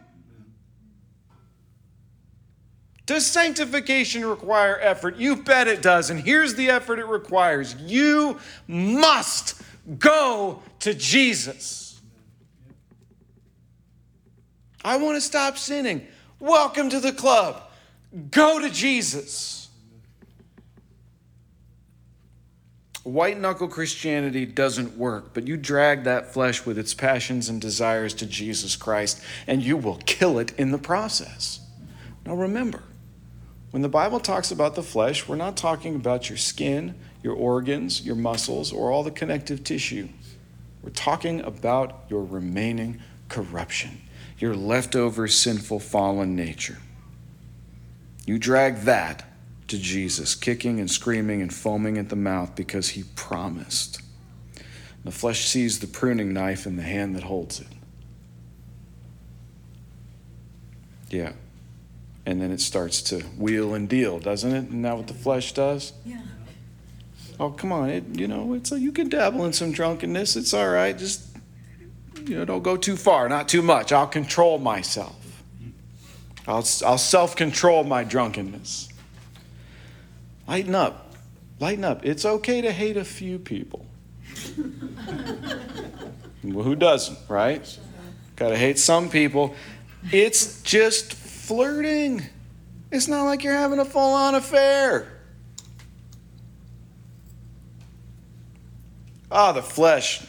Does 3.05 3.27
sanctification 3.27 4.25
require 4.25 4.79
effort? 4.81 5.17
You 5.17 5.37
bet 5.37 5.67
it 5.67 5.83
does. 5.83 6.11
And 6.11 6.21
here's 6.21 6.55
the 6.55 6.71
effort 6.71 7.01
it 7.01 7.07
requires 7.07 7.75
you 7.75 8.39
must 8.69 9.61
go 9.99 10.63
to 10.81 10.95
Jesus. 10.95 12.01
I 14.85 14.99
want 14.99 15.17
to 15.17 15.21
stop 15.21 15.59
sinning. 15.59 16.07
Welcome 16.39 16.91
to 16.91 17.01
the 17.01 17.13
club. 17.13 17.63
Go 18.31 18.61
to 18.61 18.71
Jesus. 18.71 19.68
White 23.09 23.41
knuckle 23.41 23.69
Christianity 23.69 24.45
doesn't 24.45 24.99
work, 24.99 25.33
but 25.33 25.49
you 25.49 25.57
drag 25.57 26.05
that 26.05 26.35
flesh 26.35 26.67
with 26.67 26.79
its 26.79 26.93
passions 26.93 27.49
and 27.49 27.59
desires 27.59 28.13
to 28.13 28.27
Jesus 28.27 28.77
Christ, 28.77 29.23
and 29.47 29.63
you 29.63 29.79
will 29.79 29.99
kill 30.05 30.39
it 30.39 30.53
in 30.59 30.73
the 30.73 30.79
process. 30.79 31.61
Now 32.27 32.35
remember, 32.35 32.83
when 33.71 33.81
the 33.81 33.89
Bible 33.89 34.21
talks 34.21 34.51
about 34.51 34.75
the 34.75 34.83
flesh, 34.83 35.27
we're 35.27 35.37
not 35.37 35.57
talking 35.57 35.97
about 35.97 36.29
your 36.29 36.37
skin, 36.37 36.97
your 37.23 37.35
organs, 37.35 38.05
your 38.05 38.15
muscles, 38.15 38.75
or 38.75 38.93
all 38.93 39.03
the 39.03 39.11
connective 39.11 39.65
tissue. 39.65 40.11
We're 40.83 40.91
talking 40.91 41.41
about 41.41 42.05
your 42.11 42.23
remaining 42.23 43.01
corruption, 43.31 44.03
your 44.39 44.55
leftover 44.55 45.29
sinful 45.29 45.81
fallen 45.81 46.37
nature. 46.37 46.77
You 48.27 48.39
drag 48.39 48.83
that 48.83 49.25
to 49.69 49.79
Jesus, 49.79 50.35
kicking 50.35 50.81
and 50.81 50.91
screaming 50.91 51.41
and 51.43 51.53
foaming 51.53 51.99
at 51.99 52.09
the 52.09 52.17
mouth 52.17 52.55
because 52.55 52.91
he 52.91 53.05
promised. 53.15 54.01
The 55.05 55.11
flesh 55.11 55.47
sees 55.47 55.79
the 55.79 55.87
pruning 55.87 56.33
knife 56.33 56.67
in 56.67 56.77
the 56.77 56.83
hand 56.83 57.15
that 57.17 57.25
holds 57.25 57.61
it. 57.61 57.69
Yeah. 61.11 61.33
And 62.27 62.43
then 62.43 62.51
it 62.51 62.61
starts 62.61 63.01
to 63.03 63.21
wheel 63.39 63.75
and 63.75 63.89
deal, 63.89 64.19
doesn't 64.19 64.55
it? 64.55 64.65
Isn't 64.67 64.83
that 64.83 64.97
what 64.97 65.07
the 65.07 65.15
flesh 65.15 65.53
does? 65.53 65.93
Yeah. 66.05 66.21
Oh, 67.41 67.51
come 67.51 67.73
on. 67.73 67.89
It, 67.89 68.05
you 68.19 68.29
know, 68.29 68.53
it's 68.55 68.73
a, 68.73 68.79
you 68.79 68.93
can 68.93 69.09
dabble 69.09 69.45
in 69.45 69.53
some 69.53 69.73
drunkenness. 69.73 70.37
It's 70.37 70.53
all 70.53 70.69
right. 70.69 70.99
Just, 70.99 71.27
you 72.27 72.37
know, 72.37 72.45
don't 72.45 72.63
go 72.63 72.77
too 72.77 72.97
far, 72.97 73.29
not 73.29 73.49
too 73.49 73.63
much. 73.63 73.93
I'll 73.93 74.07
control 74.07 74.59
myself. 74.59 75.15
I'll, 76.47 76.67
I'll 76.85 76.99
self 76.99 77.37
control 77.37 77.85
my 77.85 78.05
drunkenness. 78.05 78.89
Lighten 80.49 80.75
up. 80.75 81.15
Lighten 81.61 81.85
up. 81.85 82.07
It's 82.07 82.25
okay 82.25 82.63
to 82.63 82.73
hate 82.73 82.97
a 82.97 83.05
few 83.05 83.39
people. 83.39 83.85
well, 86.43 86.65
who 86.65 86.75
doesn't, 86.75 87.19
right? 87.29 87.79
Gotta 88.35 88.57
hate 88.57 88.79
some 88.79 89.11
people. 89.11 89.55
It's 90.11 90.63
just 90.63 91.13
flirting. 91.13 92.23
It's 92.91 93.09
not 93.09 93.25
like 93.25 93.45
you're 93.45 93.55
having 93.55 93.79
a 93.79 93.85
full 93.85 94.15
on 94.15 94.35
affair. 94.35 95.13
Ah, 99.31 99.53
the 99.53 99.63
flesh. 99.63 100.25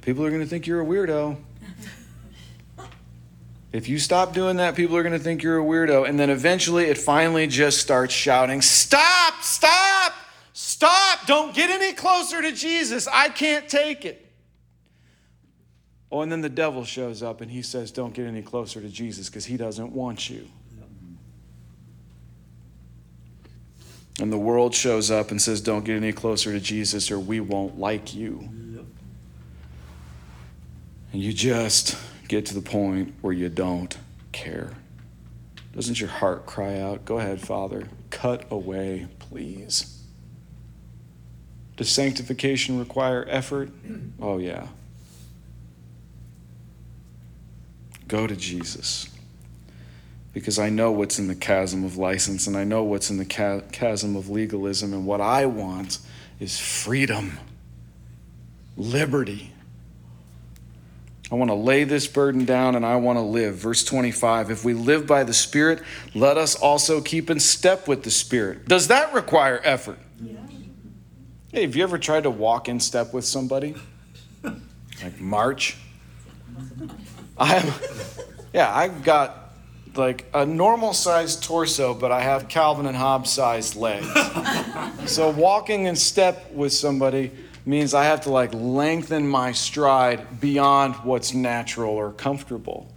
People 0.00 0.24
are 0.24 0.30
going 0.30 0.40
to 0.40 0.46
think 0.46 0.66
you're 0.66 0.80
a 0.80 0.84
weirdo. 0.84 1.36
If 3.72 3.88
you 3.88 3.98
stop 3.98 4.34
doing 4.34 4.58
that, 4.58 4.76
people 4.76 4.96
are 4.96 5.02
going 5.02 5.14
to 5.14 5.18
think 5.18 5.42
you're 5.42 5.58
a 5.58 5.64
weirdo. 5.64 6.06
And 6.06 6.20
then 6.20 6.28
eventually 6.28 6.84
it 6.84 6.98
finally 6.98 7.46
just 7.46 7.78
starts 7.78 8.12
shouting, 8.12 8.60
Stop, 8.60 9.42
stop, 9.42 10.12
stop, 10.52 11.26
don't 11.26 11.54
get 11.54 11.70
any 11.70 11.94
closer 11.94 12.42
to 12.42 12.52
Jesus. 12.52 13.08
I 13.08 13.30
can't 13.30 13.68
take 13.68 14.04
it. 14.04 14.26
Oh, 16.10 16.20
and 16.20 16.30
then 16.30 16.42
the 16.42 16.50
devil 16.50 16.84
shows 16.84 17.22
up 17.22 17.40
and 17.40 17.50
he 17.50 17.62
says, 17.62 17.90
Don't 17.90 18.12
get 18.12 18.26
any 18.26 18.42
closer 18.42 18.82
to 18.82 18.88
Jesus 18.88 19.30
because 19.30 19.46
he 19.46 19.56
doesn't 19.56 19.92
want 19.92 20.28
you. 20.28 20.46
And 24.20 24.30
the 24.30 24.38
world 24.38 24.74
shows 24.74 25.10
up 25.10 25.30
and 25.30 25.40
says, 25.40 25.62
Don't 25.62 25.86
get 25.86 25.96
any 25.96 26.12
closer 26.12 26.52
to 26.52 26.60
Jesus 26.60 27.10
or 27.10 27.18
we 27.18 27.40
won't 27.40 27.78
like 27.78 28.14
you. 28.14 28.40
And 31.12 31.22
you 31.22 31.32
just 31.32 31.96
get 32.32 32.46
to 32.46 32.54
the 32.54 32.62
point 32.62 33.12
where 33.20 33.34
you 33.34 33.50
don't 33.50 33.94
care? 34.32 34.70
Doesn't 35.74 36.00
your 36.00 36.08
heart 36.08 36.46
cry 36.46 36.78
out, 36.78 37.04
Go 37.04 37.18
ahead, 37.18 37.42
Father, 37.42 37.88
cut 38.08 38.46
away, 38.50 39.06
please? 39.18 40.02
Does 41.76 41.90
sanctification 41.90 42.78
require 42.78 43.26
effort? 43.28 43.70
Oh, 44.18 44.38
yeah. 44.38 44.68
Go 48.08 48.26
to 48.26 48.34
Jesus. 48.34 49.10
Because 50.32 50.58
I 50.58 50.70
know 50.70 50.90
what's 50.90 51.18
in 51.18 51.28
the 51.28 51.34
chasm 51.34 51.84
of 51.84 51.98
license 51.98 52.46
and 52.46 52.56
I 52.56 52.64
know 52.64 52.82
what's 52.82 53.10
in 53.10 53.18
the 53.18 53.26
chasm 53.26 54.16
of 54.16 54.30
legalism, 54.30 54.94
and 54.94 55.04
what 55.04 55.20
I 55.20 55.44
want 55.44 55.98
is 56.40 56.58
freedom, 56.58 57.38
liberty 58.78 59.51
I 61.32 61.34
want 61.34 61.50
to 61.50 61.54
lay 61.54 61.84
this 61.84 62.06
burden 62.06 62.44
down 62.44 62.74
and 62.74 62.84
I 62.84 62.96
want 62.96 63.16
to 63.16 63.22
live. 63.22 63.54
Verse 63.54 63.82
25 63.84 64.50
If 64.50 64.66
we 64.66 64.74
live 64.74 65.06
by 65.06 65.24
the 65.24 65.32
Spirit, 65.32 65.82
let 66.14 66.36
us 66.36 66.54
also 66.54 67.00
keep 67.00 67.30
in 67.30 67.40
step 67.40 67.88
with 67.88 68.02
the 68.02 68.10
Spirit. 68.10 68.68
Does 68.68 68.88
that 68.88 69.14
require 69.14 69.58
effort? 69.64 69.98
Yeah. 70.20 70.34
Hey, 71.50 71.62
have 71.62 71.74
you 71.74 71.82
ever 71.84 71.96
tried 71.96 72.24
to 72.24 72.30
walk 72.30 72.68
in 72.68 72.78
step 72.78 73.12
with 73.12 73.24
somebody? 73.24 73.74
Like 75.02 75.18
march? 75.18 75.78
I 77.36 77.46
have, 77.46 78.20
yeah, 78.52 78.72
I've 78.72 79.02
got 79.02 79.52
like 79.96 80.26
a 80.32 80.46
normal 80.46 80.92
sized 80.92 81.42
torso, 81.42 81.92
but 81.92 82.12
I 82.12 82.20
have 82.20 82.46
Calvin 82.46 82.86
and 82.86 82.96
Hobbes 82.96 83.32
sized 83.32 83.74
legs. 83.74 84.06
so 85.06 85.30
walking 85.30 85.86
in 85.86 85.96
step 85.96 86.52
with 86.52 86.72
somebody 86.72 87.32
means 87.64 87.94
I 87.94 88.04
have 88.04 88.22
to 88.22 88.30
like 88.30 88.52
lengthen 88.52 89.26
my 89.28 89.52
stride 89.52 90.40
beyond 90.40 90.96
what's 90.96 91.32
natural 91.32 91.94
or 91.94 92.12
comfortable. 92.12 92.88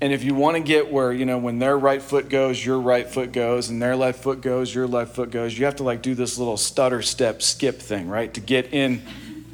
And 0.00 0.12
if 0.12 0.22
you 0.22 0.34
want 0.34 0.56
to 0.56 0.62
get 0.62 0.92
where, 0.92 1.12
you 1.12 1.24
know, 1.24 1.38
when 1.38 1.58
their 1.58 1.78
right 1.78 2.02
foot 2.02 2.28
goes, 2.28 2.64
your 2.64 2.78
right 2.78 3.08
foot 3.08 3.32
goes, 3.32 3.70
and 3.70 3.80
their 3.80 3.96
left 3.96 4.22
foot 4.22 4.42
goes, 4.42 4.74
your 4.74 4.86
left 4.86 5.14
foot 5.14 5.30
goes, 5.30 5.58
you 5.58 5.64
have 5.64 5.76
to 5.76 5.82
like 5.82 6.02
do 6.02 6.14
this 6.14 6.36
little 6.36 6.56
stutter 6.56 7.00
step 7.00 7.40
skip 7.40 7.80
thing, 7.80 8.08
right? 8.08 8.32
To 8.34 8.40
get 8.40 8.72
in 8.72 9.02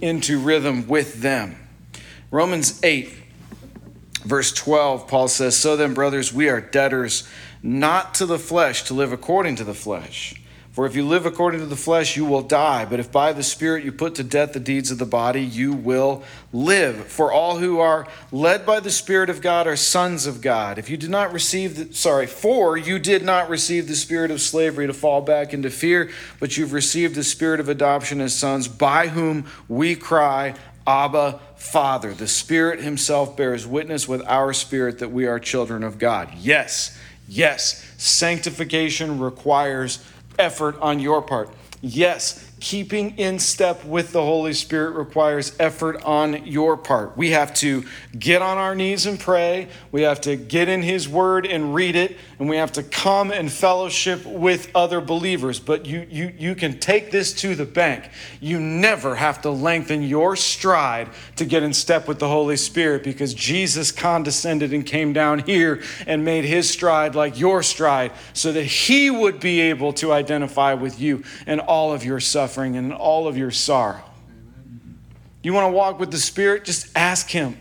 into 0.00 0.40
rhythm 0.40 0.88
with 0.88 1.20
them. 1.20 1.56
Romans 2.30 2.80
8, 2.82 3.12
verse 4.24 4.52
12, 4.52 5.06
Paul 5.06 5.28
says, 5.28 5.56
So 5.56 5.76
then, 5.76 5.94
brothers, 5.94 6.32
we 6.32 6.48
are 6.48 6.60
debtors 6.60 7.28
not 7.62 8.14
to 8.14 8.26
the 8.26 8.38
flesh 8.38 8.84
to 8.84 8.94
live 8.94 9.12
according 9.12 9.56
to 9.56 9.64
the 9.64 9.74
flesh. 9.74 10.39
For 10.80 10.86
if 10.86 10.96
you 10.96 11.06
live 11.06 11.26
according 11.26 11.60
to 11.60 11.66
the 11.66 11.76
flesh, 11.76 12.16
you 12.16 12.24
will 12.24 12.40
die. 12.40 12.86
But 12.86 13.00
if 13.00 13.12
by 13.12 13.34
the 13.34 13.42
Spirit 13.42 13.84
you 13.84 13.92
put 13.92 14.14
to 14.14 14.24
death 14.24 14.54
the 14.54 14.60
deeds 14.60 14.90
of 14.90 14.96
the 14.96 15.04
body, 15.04 15.42
you 15.42 15.74
will 15.74 16.22
live. 16.54 17.06
For 17.08 17.30
all 17.30 17.58
who 17.58 17.80
are 17.80 18.08
led 18.32 18.64
by 18.64 18.80
the 18.80 18.90
Spirit 18.90 19.28
of 19.28 19.42
God 19.42 19.66
are 19.66 19.76
sons 19.76 20.24
of 20.24 20.40
God. 20.40 20.78
If 20.78 20.88
you 20.88 20.96
did 20.96 21.10
not 21.10 21.34
receive, 21.34 21.76
the, 21.76 21.94
sorry, 21.94 22.26
for 22.26 22.78
you 22.78 22.98
did 22.98 23.22
not 23.22 23.50
receive 23.50 23.88
the 23.88 23.94
spirit 23.94 24.30
of 24.30 24.40
slavery 24.40 24.86
to 24.86 24.94
fall 24.94 25.20
back 25.20 25.52
into 25.52 25.68
fear, 25.68 26.10
but 26.38 26.56
you've 26.56 26.72
received 26.72 27.14
the 27.14 27.24
spirit 27.24 27.60
of 27.60 27.68
adoption 27.68 28.22
as 28.22 28.34
sons, 28.34 28.66
by 28.66 29.08
whom 29.08 29.44
we 29.68 29.94
cry, 29.94 30.54
Abba, 30.86 31.40
Father. 31.56 32.14
The 32.14 32.26
Spirit 32.26 32.80
Himself 32.80 33.36
bears 33.36 33.66
witness 33.66 34.08
with 34.08 34.22
our 34.26 34.54
spirit 34.54 35.00
that 35.00 35.10
we 35.10 35.26
are 35.26 35.38
children 35.38 35.82
of 35.82 35.98
God. 35.98 36.32
Yes, 36.38 36.98
yes, 37.28 37.84
sanctification 37.98 39.20
requires 39.20 40.02
effort 40.40 40.76
on 40.80 40.98
your 40.98 41.22
part. 41.22 41.50
Yes, 41.82 42.46
keeping 42.60 43.16
in 43.18 43.38
step 43.38 43.84
with 43.84 44.12
the 44.12 44.22
Holy 44.22 44.52
Spirit 44.52 44.90
requires 44.90 45.56
effort 45.58 46.02
on 46.04 46.46
your 46.46 46.76
part. 46.76 47.16
We 47.16 47.30
have 47.30 47.54
to 47.54 47.84
get 48.18 48.42
on 48.42 48.58
our 48.58 48.74
knees 48.74 49.06
and 49.06 49.18
pray. 49.18 49.68
We 49.90 50.02
have 50.02 50.20
to 50.22 50.36
get 50.36 50.68
in 50.68 50.82
His 50.82 51.08
Word 51.08 51.46
and 51.46 51.74
read 51.74 51.96
it. 51.96 52.18
And 52.40 52.48
we 52.48 52.56
have 52.56 52.72
to 52.72 52.82
come 52.82 53.30
and 53.30 53.52
fellowship 53.52 54.24
with 54.24 54.70
other 54.74 55.00
believers. 55.00 55.60
But 55.60 55.86
you, 55.86 56.06
you, 56.10 56.34
you 56.36 56.54
can 56.56 56.80
take 56.80 57.12
this 57.12 57.32
to 57.34 57.54
the 57.54 57.66
bank. 57.66 58.10
You 58.40 58.58
never 58.58 59.14
have 59.14 59.42
to 59.42 59.50
lengthen 59.50 60.02
your 60.02 60.34
stride 60.34 61.10
to 61.36 61.44
get 61.44 61.62
in 61.62 61.72
step 61.72 62.08
with 62.08 62.18
the 62.18 62.28
Holy 62.28 62.56
Spirit 62.56 63.04
because 63.04 63.34
Jesus 63.34 63.92
condescended 63.92 64.72
and 64.72 64.84
came 64.84 65.12
down 65.12 65.40
here 65.40 65.82
and 66.06 66.24
made 66.24 66.44
His 66.44 66.68
stride 66.68 67.14
like 67.14 67.38
your 67.38 67.62
stride 67.62 68.10
so 68.32 68.50
that 68.50 68.64
He 68.64 69.10
would 69.10 69.38
be 69.38 69.60
able 69.60 69.92
to 69.94 70.10
identify 70.10 70.74
with 70.74 70.98
you 70.98 71.22
and 71.46 71.60
all 71.60 71.92
of 71.92 72.04
your 72.04 72.18
suffering 72.18 72.40
suffering 72.40 72.76
and 72.76 72.94
all 72.94 73.28
of 73.28 73.36
your 73.36 73.50
sorrow. 73.50 74.02
You 75.42 75.52
want 75.52 75.66
to 75.66 75.76
walk 75.76 76.00
with 76.00 76.10
the 76.10 76.18
Spirit? 76.18 76.64
Just 76.64 76.88
ask 76.96 77.28
Him. 77.28 77.54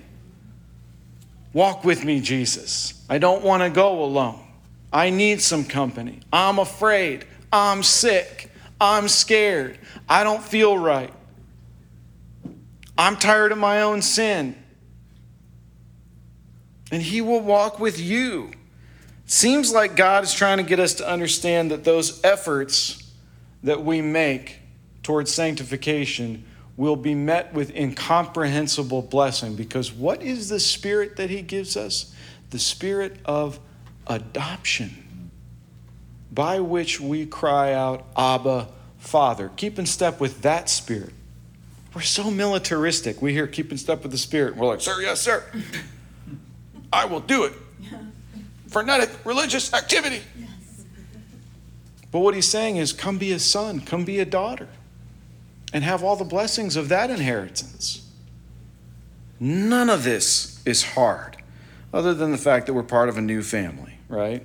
Walk 1.52 1.84
with 1.84 2.06
me, 2.06 2.22
Jesus. 2.22 2.94
I 3.10 3.18
don't 3.18 3.44
want 3.44 3.62
to 3.62 3.70
go 3.70 4.02
alone. 4.02 4.49
I 4.92 5.10
need 5.10 5.42
some 5.42 5.66
company. 5.66 6.22
I'm 6.34 6.60
afraid. 6.60 7.26
I'm 7.52 7.84
sick. 7.84 8.50
I'm 8.82 9.08
scared. 9.08 9.78
I 10.08 10.24
don't 10.24 10.44
feel 10.44 10.78
right. 10.78 11.14
I'm 12.98 13.16
tired 13.16 13.52
of 13.52 13.58
my 13.58 13.82
own 13.82 14.02
sin. 14.02 14.56
And 16.92 17.02
He 17.02 17.22
will 17.22 17.42
walk 17.42 17.80
with 17.80 18.00
you. 18.00 18.52
Seems 19.26 19.72
like 19.72 19.96
God 19.96 20.24
is 20.24 20.34
trying 20.34 20.58
to 20.58 20.64
get 20.64 20.80
us 20.80 20.96
to 20.96 21.08
understand 21.08 21.70
that 21.72 21.84
those 21.84 22.24
efforts 22.24 23.14
that 23.64 23.84
we 23.84 24.02
make 24.02 24.60
towards 25.04 25.32
sanctification 25.32 26.46
will 26.78 26.96
be 26.96 27.14
met 27.14 27.54
with 27.54 27.76
incomprehensible 27.76 29.02
blessing 29.02 29.56
because 29.56 29.92
what 29.92 30.24
is 30.24 30.50
the 30.50 30.60
spirit 30.60 31.18
that 31.18 31.30
he 31.30 31.42
gives 31.42 31.78
us? 31.78 32.14
The 32.50 32.60
spirit 32.60 33.18
of 33.26 33.60
adoption, 34.10 35.32
by 36.32 36.60
which 36.60 37.00
we 37.00 37.26
cry 37.26 37.74
out, 37.74 38.06
Abba, 38.18 38.68
Father. 38.98 39.52
Keep 39.56 39.80
in 39.80 39.86
step 39.86 40.20
with 40.20 40.42
that 40.42 40.70
spirit. 40.70 41.14
We're 41.94 42.02
so 42.02 42.30
militaristic. 42.30 43.22
We 43.22 43.34
hear 43.34 43.48
keep 43.48 43.72
in 43.72 43.78
step 43.78 44.04
with 44.04 44.12
the 44.12 44.18
spirit. 44.18 44.58
We're 44.58 44.68
like, 44.68 44.82
sir, 44.82 45.02
yes, 45.02 45.22
sir. 45.22 45.44
I 46.92 47.06
will 47.06 47.22
do 47.22 47.46
it. 47.46 47.54
Frenetic 48.68 49.10
religious 49.26 49.74
activity. 49.74 50.22
Yes. 50.38 50.50
But 52.12 52.20
what 52.20 52.36
he's 52.36 52.48
saying 52.48 52.78
is, 52.78 52.94
come 52.94 53.18
be 53.18 53.32
a 53.32 53.40
son, 53.40 53.80
come 53.82 54.06
be 54.06 54.20
a 54.20 54.26
daughter 54.26 54.68
and 55.74 55.84
have 55.84 56.04
all 56.04 56.16
the 56.16 56.26
blessings 56.26 56.76
of 56.76 56.90
that 56.90 57.10
inheritance. 57.10 58.08
None 59.40 59.90
of 59.90 60.04
this 60.04 60.62
is 60.66 60.84
hard, 60.84 61.38
other 61.94 62.14
than 62.14 62.32
the 62.32 62.38
fact 62.38 62.66
that 62.68 62.74
we're 62.74 62.84
part 62.84 63.10
of 63.10 63.18
a 63.18 63.22
new 63.22 63.42
family, 63.42 63.89
right? 64.10 64.44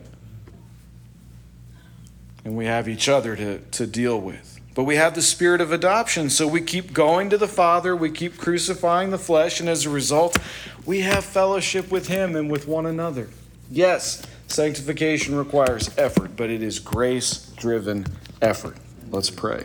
And 2.44 2.56
we 2.56 2.66
have 2.66 2.88
each 2.88 3.08
other 3.08 3.34
to, 3.34 3.58
to 3.58 3.86
deal 3.86 4.20
with. 4.20 4.60
But 4.74 4.84
we 4.84 4.96
have 4.96 5.14
the 5.14 5.22
spirit 5.22 5.60
of 5.60 5.72
adoption, 5.72 6.30
so 6.30 6.46
we 6.46 6.60
keep 6.60 6.92
going 6.92 7.30
to 7.30 7.38
the 7.38 7.48
Father, 7.48 7.94
we 7.94 8.10
keep 8.10 8.36
crucifying 8.36 9.10
the 9.10 9.18
flesh, 9.18 9.60
and 9.60 9.68
as 9.68 9.86
a 9.86 9.90
result, 9.90 10.36
we 10.84 11.00
have 11.00 11.24
fellowship 11.24 11.90
with 11.90 12.08
Him 12.08 12.34
and 12.36 12.50
with 12.50 12.66
one 12.66 12.86
another. 12.86 13.28
Yes, 13.70 14.22
sanctification 14.48 15.36
requires 15.36 15.96
effort, 15.96 16.36
but 16.36 16.50
it 16.50 16.62
is 16.62 16.80
grace 16.80 17.50
driven 17.56 18.06
effort. 18.42 18.76
Let's 19.10 19.30
pray. 19.30 19.64